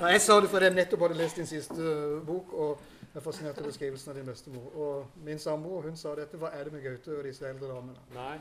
ja. 0.00 0.08
Jeg 0.08 0.20
sa 0.20 0.40
det 0.40 0.50
fordi 0.50 0.64
jeg 0.70 0.74
nettopp 0.74 1.06
hadde 1.06 1.16
lest 1.20 1.36
din 1.36 1.46
siste 1.46 1.74
uh, 1.78 2.26
bok, 2.26 2.52
og 2.52 2.80
er 3.14 3.22
fascinert 3.22 3.58
av 3.62 3.68
beskrivelsen 3.68 4.10
av 4.10 4.16
din 4.18 4.26
bestemor. 4.26 4.70
Og 4.74 5.20
min 5.24 5.38
samboer 5.38 5.88
hun 5.88 5.96
sa 5.96 6.14
dette. 6.18 6.38
Hva 6.40 6.50
er 6.56 6.66
det 6.66 6.72
med 6.74 6.82
Gaute 6.82 7.14
og 7.18 7.24
disse 7.28 7.46
eldre 7.46 7.68
damene? 7.70 8.00
Nei, 8.14 8.38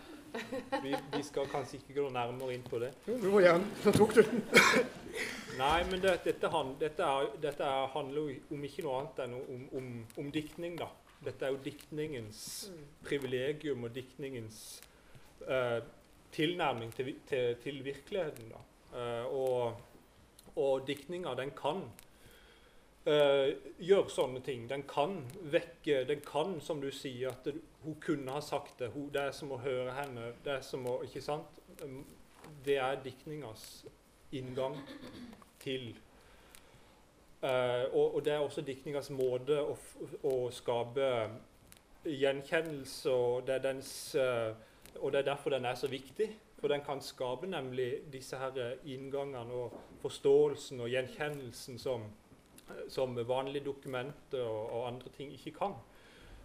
vi, 0.82 0.96
vi 1.14 1.22
skal 1.24 1.46
kanskje 1.52 1.78
ikke 1.78 2.00
gå 2.00 2.08
nærmere 2.16 2.56
inn 2.56 2.66
på 2.66 2.80
det. 2.82 2.90
Jo, 3.08 3.20
du 3.22 3.30
må 3.36 3.44
gjerne. 3.46 3.68
Nå 3.86 3.94
tok 3.94 4.16
du 4.18 4.22
den. 4.24 4.42
Nei, 5.60 5.84
men 5.92 6.02
det, 6.02 6.16
dette, 6.26 6.50
han, 6.50 6.74
dette, 6.82 7.06
er, 7.06 7.30
dette 7.44 7.64
er, 7.70 7.88
handler 7.94 8.32
jo 8.34 8.58
om 8.58 8.64
ikke 8.66 8.86
noe 8.88 8.96
annet 9.04 9.22
enn 9.28 9.36
om, 9.38 9.68
om, 9.78 9.92
om 10.24 10.32
diktning, 10.34 10.80
da. 10.82 10.90
Dette 11.24 11.46
er 11.46 11.54
jo 11.54 11.60
diktningens 11.64 12.40
privilegium 13.06 13.86
og 13.88 13.94
diktningens 13.96 14.58
eh, 15.48 15.78
tilnærming 16.34 16.94
til, 16.96 17.14
til, 17.30 17.56
til 17.64 17.86
virkeligheten. 17.86 18.54
Eh, 18.94 19.26
og, 19.26 19.82
og 20.56 20.88
diktninga, 20.88 21.34
den 21.34 21.52
kan 21.58 21.86
uh, 23.08 23.50
gjøre 23.82 24.10
sånne 24.14 24.42
ting. 24.46 24.68
Den 24.70 24.84
kan 24.90 25.16
vekke 25.42 26.04
Den 26.08 26.22
kan, 26.26 26.60
som 26.62 26.82
du 26.82 26.92
sier, 26.94 27.32
at 27.32 27.46
det, 27.46 27.56
hun 27.82 27.98
kunne 28.02 28.32
ha 28.32 28.42
sagt 28.42 28.80
det. 28.80 28.92
Hun, 28.94 29.10
det 29.14 29.22
er 29.22 29.32
som 29.34 29.52
å 29.52 29.58
høre 29.64 29.96
henne. 29.98 30.34
Det 30.46 30.60
er 30.60 30.62
som 30.62 30.86
å 30.88 31.00
Ikke 31.04 31.24
sant? 31.26 31.58
Um, 31.82 32.04
Det 32.64 32.78
er 32.78 33.02
diktningas 33.04 33.86
inngang 34.32 34.76
til 35.60 35.96
uh, 37.44 37.86
og, 37.94 38.16
og 38.16 38.22
det 38.26 38.34
er 38.34 38.44
også 38.44 38.62
diktningas 38.62 39.10
måte 39.10 39.58
å, 39.62 39.76
å 40.28 40.36
skape 40.52 41.10
gjenkjennelse, 42.06 43.10
og 43.10 43.48
det, 43.48 43.56
er 43.56 43.64
dens, 43.64 44.16
eh, 44.16 44.54
og 45.00 45.12
det 45.12 45.20
er 45.20 45.32
derfor 45.34 45.50
den 45.50 45.66
er 45.66 45.76
så 45.76 45.88
viktig. 45.88 46.30
For 46.64 46.72
den 46.72 46.82
kan 46.86 47.02
skape 47.04 47.48
nemlig 47.48 48.06
disse 48.14 48.38
her 48.40 48.78
inngangene 48.88 49.54
og 49.54 49.74
forståelsen 50.02 50.80
og 50.80 50.88
gjenkjennelsen 50.90 51.80
som, 51.80 52.06
som 52.88 53.18
vanlige 53.28 53.66
dokumenter 53.66 54.46
og, 54.48 54.70
og 54.72 54.88
andre 54.88 55.12
ting 55.18 55.34
ikke 55.34 55.52
kan. 55.58 55.76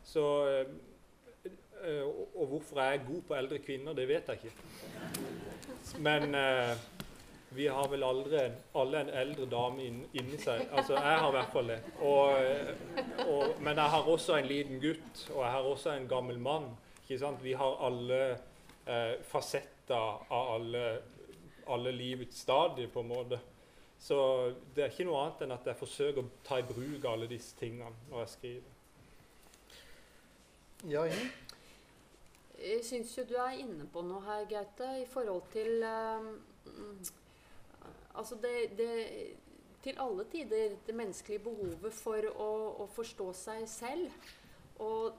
Så, 0.03 0.25
eh, 0.49 2.03
og, 2.03 2.29
og 2.35 2.47
hvorfor 2.47 2.81
jeg 2.81 2.95
er 2.95 3.07
god 3.13 3.23
på 3.29 3.35
eldre 3.35 3.59
kvinner, 3.59 3.93
det 3.93 4.09
vet 4.09 4.29
jeg 4.29 4.35
ikke. 4.43 4.51
Men 5.99 6.35
eh, 6.35 6.75
vi 7.51 7.67
har 7.67 7.89
vel 7.89 8.03
aldri 8.05 8.43
alle 8.75 9.05
en 9.05 9.15
eldre 9.23 9.47
dame 9.49 9.87
inn, 9.87 10.03
inni 10.13 10.41
seg. 10.43 10.67
Altså, 10.73 10.99
jeg 10.99 11.23
har 11.23 11.31
i 11.31 11.37
hvert 11.39 11.55
fall 11.55 11.73
det. 11.73 11.79
Og, 12.03 12.35
og, 13.29 13.55
men 13.63 13.79
jeg 13.79 13.95
har 13.95 14.11
også 14.17 14.37
en 14.37 14.51
liten 14.51 14.83
gutt, 14.83 15.25
og 15.31 15.45
jeg 15.45 15.53
har 15.55 15.71
også 15.77 15.95
en 15.95 16.09
gammel 16.11 16.43
mann. 16.43 16.69
Ikke 17.09 17.23
sant? 17.23 17.41
Vi 17.41 17.55
har 17.57 17.79
alle 17.87 18.21
eh, 18.85 19.15
fasetter 19.25 19.97
av 19.97 20.51
alle, 20.55 20.83
alle 21.73 21.93
livets 21.97 22.43
stadier, 22.45 22.91
på 22.93 23.01
en 23.01 23.09
måte. 23.09 23.39
Så 23.99 24.19
det 24.77 24.85
er 24.85 24.93
ikke 24.93 25.07
noe 25.09 25.23
annet 25.23 25.47
enn 25.47 25.55
at 25.57 25.71
jeg 25.71 25.81
forsøker 25.81 26.21
å 26.21 26.43
ta 26.45 26.59
i 26.61 26.67
bruk 26.69 27.07
alle 27.09 27.27
disse 27.31 27.57
tingene 27.57 27.89
når 28.11 28.27
jeg 28.27 28.33
skriver. 28.35 28.75
Ja, 30.85 31.07
Inger? 31.09 31.31
Jeg 32.59 32.85
syns 32.85 33.15
jo 33.17 33.25
du 33.25 33.39
er 33.41 33.57
inne 33.57 33.87
på 33.89 34.03
noe 34.05 34.21
her, 34.27 34.45
Gaute, 34.51 34.91
i 35.01 35.07
forhold 35.09 35.49
til 35.55 35.81
mm, 35.81 36.29
Altså 38.19 38.37
det, 38.43 38.55
det 38.77 38.91
Til 39.83 39.97
alle 40.03 40.27
tider 40.29 40.77
det 40.87 40.95
menneskelige 40.95 41.43
behovet 41.49 41.95
for 41.95 42.29
å, 42.35 42.51
å 42.85 42.87
forstå 42.93 43.31
seg 43.33 43.65
selv 43.71 44.29
og, 44.83 45.15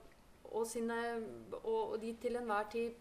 og, 0.51 0.67
sine, 0.67 0.97
og, 1.63 1.97
de 2.01 2.13
til 2.21 2.37
enhver 2.39 2.69
tid 2.71 2.93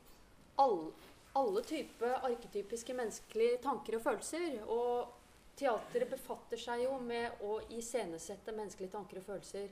all, 0.61 0.91
alle 1.39 1.63
typer 1.65 2.19
arketypiske 2.29 2.97
menneskelige 2.97 3.61
tanker 3.65 3.99
og 3.99 4.05
følelser. 4.05 4.59
Og 4.67 5.15
teateret 5.59 6.11
befatter 6.11 6.61
seg 6.61 6.85
jo 6.85 6.99
med 7.03 7.43
å 7.45 7.59
iscenesette 7.75 8.55
menneskelige 8.55 8.95
tanker 8.95 9.21
og 9.21 9.29
følelser. 9.31 9.71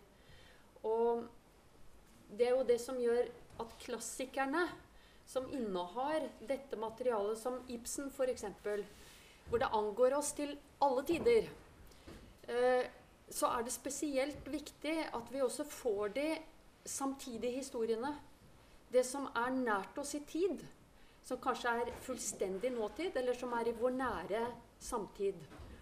Og 0.87 1.27
det 2.37 2.49
er 2.49 2.57
jo 2.57 2.67
det 2.67 2.81
som 2.83 2.99
gjør 3.01 3.29
at 3.63 3.79
klassikerne 3.83 4.67
som 5.27 5.49
innehar 5.55 6.29
dette 6.47 6.79
materialet, 6.79 7.39
som 7.39 7.59
Ibsen 7.73 8.11
f.eks., 8.15 8.45
hvor 9.47 9.63
det 9.63 9.71
angår 9.75 10.15
oss 10.19 10.33
til 10.39 10.57
alle 10.83 11.03
tider, 11.07 11.49
eh, 12.51 12.87
så 13.31 13.51
er 13.51 13.67
det 13.67 13.75
spesielt 13.75 14.49
viktig 14.51 14.95
at 15.15 15.33
vi 15.33 15.43
også 15.43 15.67
får 15.67 16.15
de 16.15 16.27
samtidige 16.87 17.61
historiene. 17.61 18.15
Det 18.93 19.05
som 19.07 19.29
er 19.35 19.55
nært 19.55 19.99
oss 19.99 20.15
i 20.15 20.23
tid. 20.27 20.63
Som 21.27 21.41
kanskje 21.43 21.73
er 21.83 21.93
fullstendig 22.07 22.71
nåtid, 22.71 23.17
eller 23.19 23.35
som 23.35 23.55
er 23.59 23.69
i 23.69 23.77
vår 23.77 23.95
nære 23.99 24.43
samtid. 24.79 25.41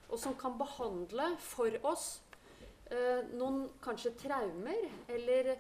Og 0.09 0.19
som 0.21 0.37
kan 0.41 0.57
behandle 0.59 1.35
for 1.43 1.75
oss 1.85 2.07
eh, 2.91 3.25
noen 3.37 3.67
kanskje 3.85 4.15
traumer, 4.21 4.87
eller 5.09 5.53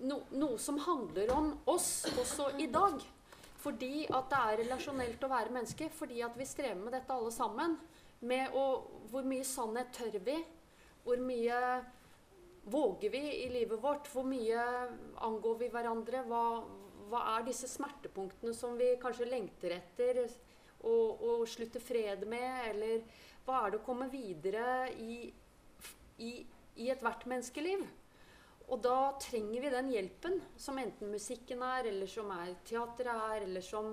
no, 0.00 0.22
noe 0.32 0.58
som 0.60 0.80
handler 0.80 1.32
om 1.34 1.52
oss 1.68 2.06
også 2.16 2.54
i 2.62 2.70
dag. 2.72 3.02
Fordi 3.62 4.06
at 4.10 4.30
det 4.30 4.38
er 4.40 4.60
relasjonelt 4.64 5.22
å 5.22 5.30
være 5.30 5.54
menneske. 5.54 5.90
Fordi 5.94 6.22
at 6.24 6.36
vi 6.38 6.48
strever 6.48 6.80
med 6.80 6.96
dette 6.96 7.14
alle 7.14 7.30
sammen. 7.34 7.76
Med 8.26 8.54
å, 8.58 8.64
hvor 9.10 9.26
mye 9.26 9.46
sannhet 9.46 9.92
tør 9.94 10.18
vi? 10.24 10.38
Hvor 11.04 11.20
mye 11.22 11.58
våger 12.62 13.10
vi 13.10 13.44
i 13.44 13.48
livet 13.50 13.82
vårt? 13.82 14.08
Hvor 14.12 14.26
mye 14.26 14.62
angår 15.16 15.58
vi 15.58 15.68
hverandre? 15.72 16.22
Hva, 16.28 16.44
hva 17.10 17.22
er 17.36 17.46
disse 17.46 17.68
smertepunktene 17.70 18.54
som 18.56 18.76
vi 18.78 18.94
kanskje 19.02 19.30
lengter 19.30 19.76
etter 19.78 20.22
å, 20.82 21.42
slutte 21.48 21.82
fred 21.82 22.26
med? 22.28 22.70
Eller 22.70 23.02
hva 23.46 23.64
er 23.64 23.72
det 23.72 23.82
å 23.82 23.86
komme 23.86 24.08
videre 24.12 24.88
i, 24.94 25.26
i, 26.22 26.32
i 26.78 26.88
ethvert 26.92 27.26
menneskeliv? 27.30 27.84
Og 28.72 28.80
da 28.80 29.12
trenger 29.20 29.60
vi 29.60 29.70
den 29.74 29.90
hjelpen, 29.92 30.38
som 30.56 30.78
enten 30.80 31.10
musikken 31.12 31.60
er, 31.66 31.90
eller 31.90 32.08
som 32.08 32.30
er 32.32 32.54
teateret 32.64 33.24
er, 33.34 33.46
eller 33.48 33.64
som 33.66 33.90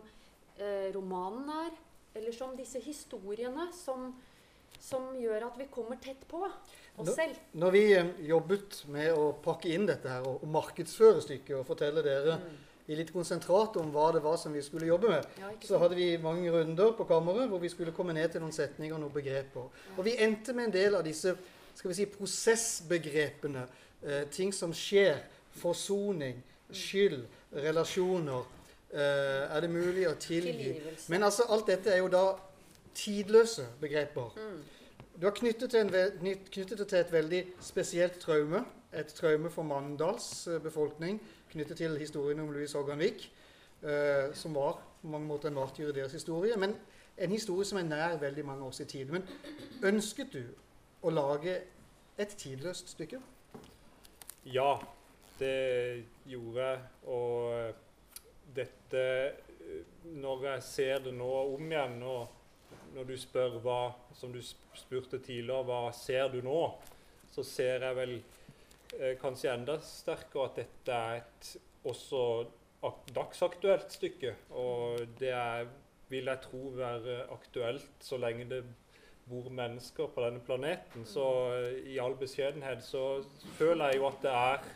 eh, 0.55 0.87
romanen 0.95 1.49
er, 1.65 1.79
eller 2.15 2.35
som 2.35 2.55
disse 2.55 2.79
historiene 2.83 3.67
som, 3.75 4.13
som 4.79 5.11
gjør 5.19 5.49
at 5.49 5.59
vi 5.59 5.67
kommer 5.71 5.99
tett 6.01 6.25
på 6.29 6.41
oss 6.45 7.13
selv. 7.15 7.37
Når 7.59 7.75
vi 7.75 7.83
eh, 7.97 8.09
jobbet 8.29 8.81
med 8.93 9.11
å 9.13 9.29
pakke 9.43 9.71
inn 9.73 9.85
dette 9.89 10.09
her 10.11 10.25
og, 10.27 10.41
og 10.43 10.51
markedsføre 10.55 11.21
stykket 11.25 11.59
og 11.59 11.67
fortelle 11.67 12.03
dere 12.05 12.39
i 12.89 12.97
litt 12.97 13.11
konsentrat 13.13 13.77
om 13.77 13.91
hva 13.93 14.07
det 14.15 14.23
var 14.25 14.39
som 14.41 14.53
vi 14.55 14.63
skulle 14.65 14.87
jobbe 14.89 15.11
med, 15.11 15.25
Ja, 15.37 15.51
så 15.61 15.77
hadde 15.77 15.97
vi 15.99 16.09
mange 16.21 16.49
runder 16.49 16.95
på 16.97 17.05
kammeret 17.09 17.51
hvor 17.51 17.61
vi 17.61 17.69
skulle 17.69 17.93
komme 17.93 18.15
ned 18.17 18.33
til 18.33 18.41
noen 18.41 18.55
setninger 18.55 18.95
og 18.97 19.03
noen 19.03 19.13
begreper. 19.13 19.67
Og 19.95 20.05
vi 20.07 20.15
endte 20.17 20.55
med 20.57 20.71
en 20.71 20.73
del 20.73 20.97
av 20.97 21.05
disse 21.05 21.35
skal 21.79 21.93
vi 21.93 21.95
si, 21.95 22.07
prosessbegrepene. 22.11 23.67
Eh, 24.01 24.23
ting 24.33 24.51
som 24.53 24.73
skjer. 24.75 25.21
Forsoning, 25.59 26.41
skyld, 26.71 27.23
relasjoner. 27.55 28.43
Eh, 28.91 29.45
er 29.55 29.61
det 29.61 29.69
mulig 29.71 30.05
å 30.09 30.15
tilgi? 30.19 30.73
Men 31.13 31.23
altså, 31.27 31.45
alt 31.49 31.69
dette 31.69 31.93
er 31.93 32.01
jo 32.01 32.09
da 32.11 32.23
tidløse 32.99 33.65
begreper. 33.81 34.33
Mm. 34.37 34.59
Du 35.21 35.25
har 35.27 35.33
knyttet, 35.35 35.71
til 35.73 35.79
en, 35.83 35.89
ve- 35.93 36.11
knytt- 36.19 36.49
knyttet 36.51 36.79
det 36.79 36.87
til 36.91 36.97
et 37.03 37.11
veldig 37.11 37.41
spesielt 37.63 38.19
traume. 38.23 38.61
Et 38.93 39.07
traume 39.13 39.49
for 39.53 39.63
Mandals 39.67 40.47
eh, 40.47 40.59
befolkning 40.63 41.19
knyttet 41.51 41.77
til 41.81 41.97
historien 41.99 42.39
om 42.39 42.51
Louis 42.53 42.71
Hogganvik, 42.73 43.25
eh, 43.83 44.29
som 44.33 44.55
var 44.55 44.79
på 45.01 45.07
mange 45.11 45.27
måter 45.27 45.49
en 45.51 45.57
martyr 45.59 45.89
i 45.91 45.95
deres 45.99 46.15
historie. 46.15 46.55
Men 46.57 46.75
en 47.17 47.31
historie 47.35 47.65
som 47.67 47.77
er 47.81 47.87
nær 47.89 48.15
veldig 48.21 48.45
mange 48.47 48.63
års 48.65 48.79
i 48.79 48.85
tid. 48.89 49.11
Men 49.11 49.27
ønsket 49.83 50.33
du 50.33 50.41
å 51.03 51.11
lage 51.13 51.57
et 52.19 52.33
tidløst 52.39 52.89
stykke? 52.95 53.19
Ja, 54.45 54.77
det 55.39 56.05
gjorde 56.27 56.65
jeg. 56.71 56.81
Og 57.07 57.75
dette 58.55 59.05
eh, 59.27 59.85
Når 60.09 60.43
jeg 60.53 60.63
ser 60.63 60.99
det 61.05 61.13
nå 61.13 61.29
om 61.53 61.71
igjen, 61.71 61.99
og 62.03 62.38
når 62.95 63.09
du 63.09 63.15
spør 63.19 63.59
hva 63.63 63.79
Som 64.17 64.33
du 64.33 64.41
spurte 64.41 65.19
tidligere, 65.19 65.63
hva 65.67 65.91
ser 65.95 66.29
du 66.33 66.41
nå? 66.45 66.59
Så 67.31 67.43
ser 67.45 67.85
jeg 67.85 67.95
vel 67.95 68.15
eh, 68.97 69.15
kanskje 69.21 69.53
enda 69.53 69.77
sterkere 69.85 70.49
at 70.49 70.61
dette 70.63 70.95
er 70.95 71.21
et 71.21 71.51
også 71.87 72.23
ak 72.83 73.11
dagsaktuelt 73.15 73.91
stykke. 73.93 74.33
Og 74.57 75.03
det 75.19 75.31
er, 75.35 75.67
vil 76.09 76.31
jeg 76.31 76.43
tro 76.45 76.69
være 76.75 77.21
aktuelt 77.33 78.03
så 78.03 78.17
lenge 78.17 78.47
det 78.49 78.63
bor 79.29 79.49
mennesker 79.53 80.09
på 80.09 80.23
denne 80.25 80.41
planeten. 80.45 81.05
Så 81.05 81.25
eh, 81.57 81.91
i 81.93 81.99
all 82.01 82.17
beskjedenhet 82.19 82.83
så 82.85 83.21
føler 83.59 83.91
jeg 83.91 84.01
jo 84.01 84.07
at 84.09 84.23
det 84.25 84.33
er 84.33 84.71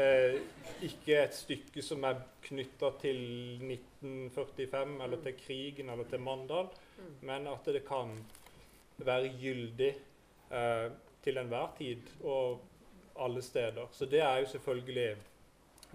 eh, 0.00 0.38
ikke 0.88 1.18
et 1.20 1.36
stykke 1.36 1.84
som 1.84 2.06
er 2.08 2.22
knytta 2.46 2.92
til 3.02 3.20
1945 3.60 4.96
eller 5.04 5.22
til 5.26 5.36
krigen 5.44 5.92
eller 5.92 6.08
til 6.08 6.24
Mandal. 6.24 6.72
Men 7.20 7.46
at 7.50 7.66
det 7.66 7.84
kan 7.86 8.14
være 9.02 9.32
gyldig 9.40 9.90
eh, 10.52 10.88
til 11.24 11.38
enhver 11.38 11.74
tid 11.78 12.08
og 12.24 12.60
alle 13.18 13.42
steder. 13.42 13.86
Så 13.92 14.06
det 14.06 14.20
er 14.20 14.38
jo 14.42 14.46
selvfølgelig 14.46 15.16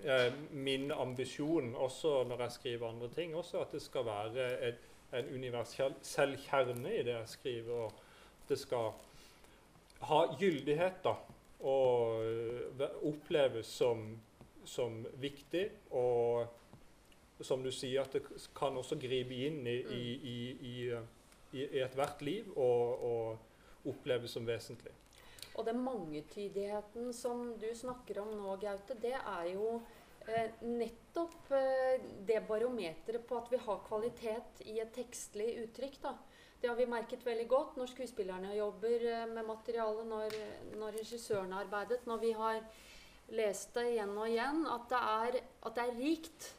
eh, 0.04 0.34
min 0.52 0.92
ambisjon 0.92 1.76
også 1.76 2.24
når 2.24 2.42
jeg 2.42 2.52
skriver 2.52 2.90
andre 2.90 3.10
ting, 3.10 3.36
også 3.36 3.60
at 3.60 3.72
det 3.72 3.82
skal 3.82 4.06
være 4.06 4.68
et, 4.68 4.84
en 5.14 5.34
universell 5.34 6.38
kjerne 6.38 6.94
i 6.94 7.04
det 7.04 7.16
jeg 7.16 7.28
skriver. 7.28 7.74
og 7.74 7.94
Det 8.50 8.60
skal 8.60 8.92
ha 10.02 10.22
gyldighet 10.40 11.04
da, 11.04 11.16
og 11.60 12.26
eh, 12.26 13.04
oppleves 13.04 13.66
som, 13.66 14.20
som 14.66 15.06
viktig. 15.22 15.70
Og 15.92 16.48
som 17.42 17.64
du 17.64 17.72
sier, 17.72 18.02
at 18.02 18.14
det 18.18 18.24
kan 18.58 18.78
også 18.78 18.98
gripe 19.00 19.36
inn 19.48 19.62
i, 19.68 19.78
i, 19.94 20.06
i, 20.32 20.38
i, 20.72 20.78
i 21.58 21.84
ethvert 21.84 22.24
liv 22.26 22.50
og, 22.56 23.04
og 23.12 23.92
oppleves 23.94 24.34
som 24.34 24.48
vesentlig. 24.48 24.94
Og 25.58 25.66
den 25.66 25.80
mangetydigheten 25.82 27.14
som 27.18 27.54
du 27.58 27.70
snakker 27.76 28.22
om 28.22 28.34
nå, 28.38 28.58
Gaute, 28.62 28.98
det 29.02 29.16
er 29.18 29.48
jo 29.56 29.80
eh, 30.30 30.54
nettopp 30.62 31.52
eh, 31.58 32.04
det 32.28 32.44
barometeret 32.50 33.26
på 33.26 33.40
at 33.40 33.50
vi 33.54 33.62
har 33.66 33.86
kvalitet 33.88 34.62
i 34.70 34.78
et 34.84 34.94
tekstlig 34.94 35.56
uttrykk. 35.64 36.02
da. 36.04 36.14
Det 36.62 36.70
har 36.70 36.78
vi 36.78 36.90
merket 36.90 37.26
veldig 37.26 37.48
godt 37.50 37.78
når 37.78 37.90
skuespillerne 37.94 38.54
jobber 38.58 39.08
eh, 39.14 39.26
med 39.34 39.50
materialet, 39.50 40.06
når, 40.10 40.38
når 40.78 41.02
regissørene 41.02 41.58
har 41.58 41.66
arbeidet, 41.66 42.06
når 42.06 42.22
vi 42.22 42.32
har 42.38 42.62
lest 43.34 43.74
det 43.76 43.90
igjen 43.96 44.14
og 44.14 44.30
igjen, 44.30 44.64
at 44.72 44.88
det 44.94 45.02
er, 45.02 45.42
at 45.66 45.76
det 45.76 45.88
er 45.88 46.00
rikt. 46.00 46.52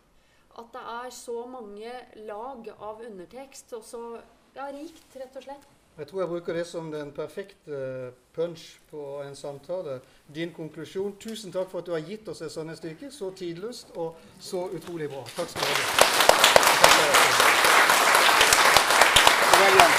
At 0.59 0.73
det 0.75 0.85
er 0.91 1.11
så 1.15 1.47
mange 1.47 1.93
lag 2.27 2.71
av 2.81 3.03
undertekst. 3.07 3.73
Og 3.79 3.85
så 3.85 4.21
ja, 4.57 4.71
rikt, 4.75 5.17
rett 5.17 5.37
og 5.37 5.43
slett. 5.43 5.69
Jeg 5.99 6.07
tror 6.07 6.21
jeg 6.21 6.29
bruker 6.29 6.53
det 6.55 6.67
som 6.67 6.93
den 6.93 7.13
perfekte 7.13 8.13
punch 8.35 8.79
på 8.91 9.23
en 9.23 9.37
samtale. 9.37 10.01
Din 10.35 10.53
konklusjon. 10.55 11.17
Tusen 11.21 11.53
takk 11.53 11.71
for 11.71 11.79
at 11.83 11.87
du 11.87 11.93
har 11.93 12.05
gitt 12.07 12.29
oss 12.29 12.43
et 12.43 12.53
sånt 12.55 12.77
stykke. 12.79 13.11
Så 13.11 13.31
tidløst 13.35 13.91
og 13.97 14.17
så 14.41 14.69
utrolig 14.71 15.11
bra. 15.11 15.25
Takk 15.37 15.49
skal 15.49 15.63
du 15.63 15.73
ha. 19.83 19.98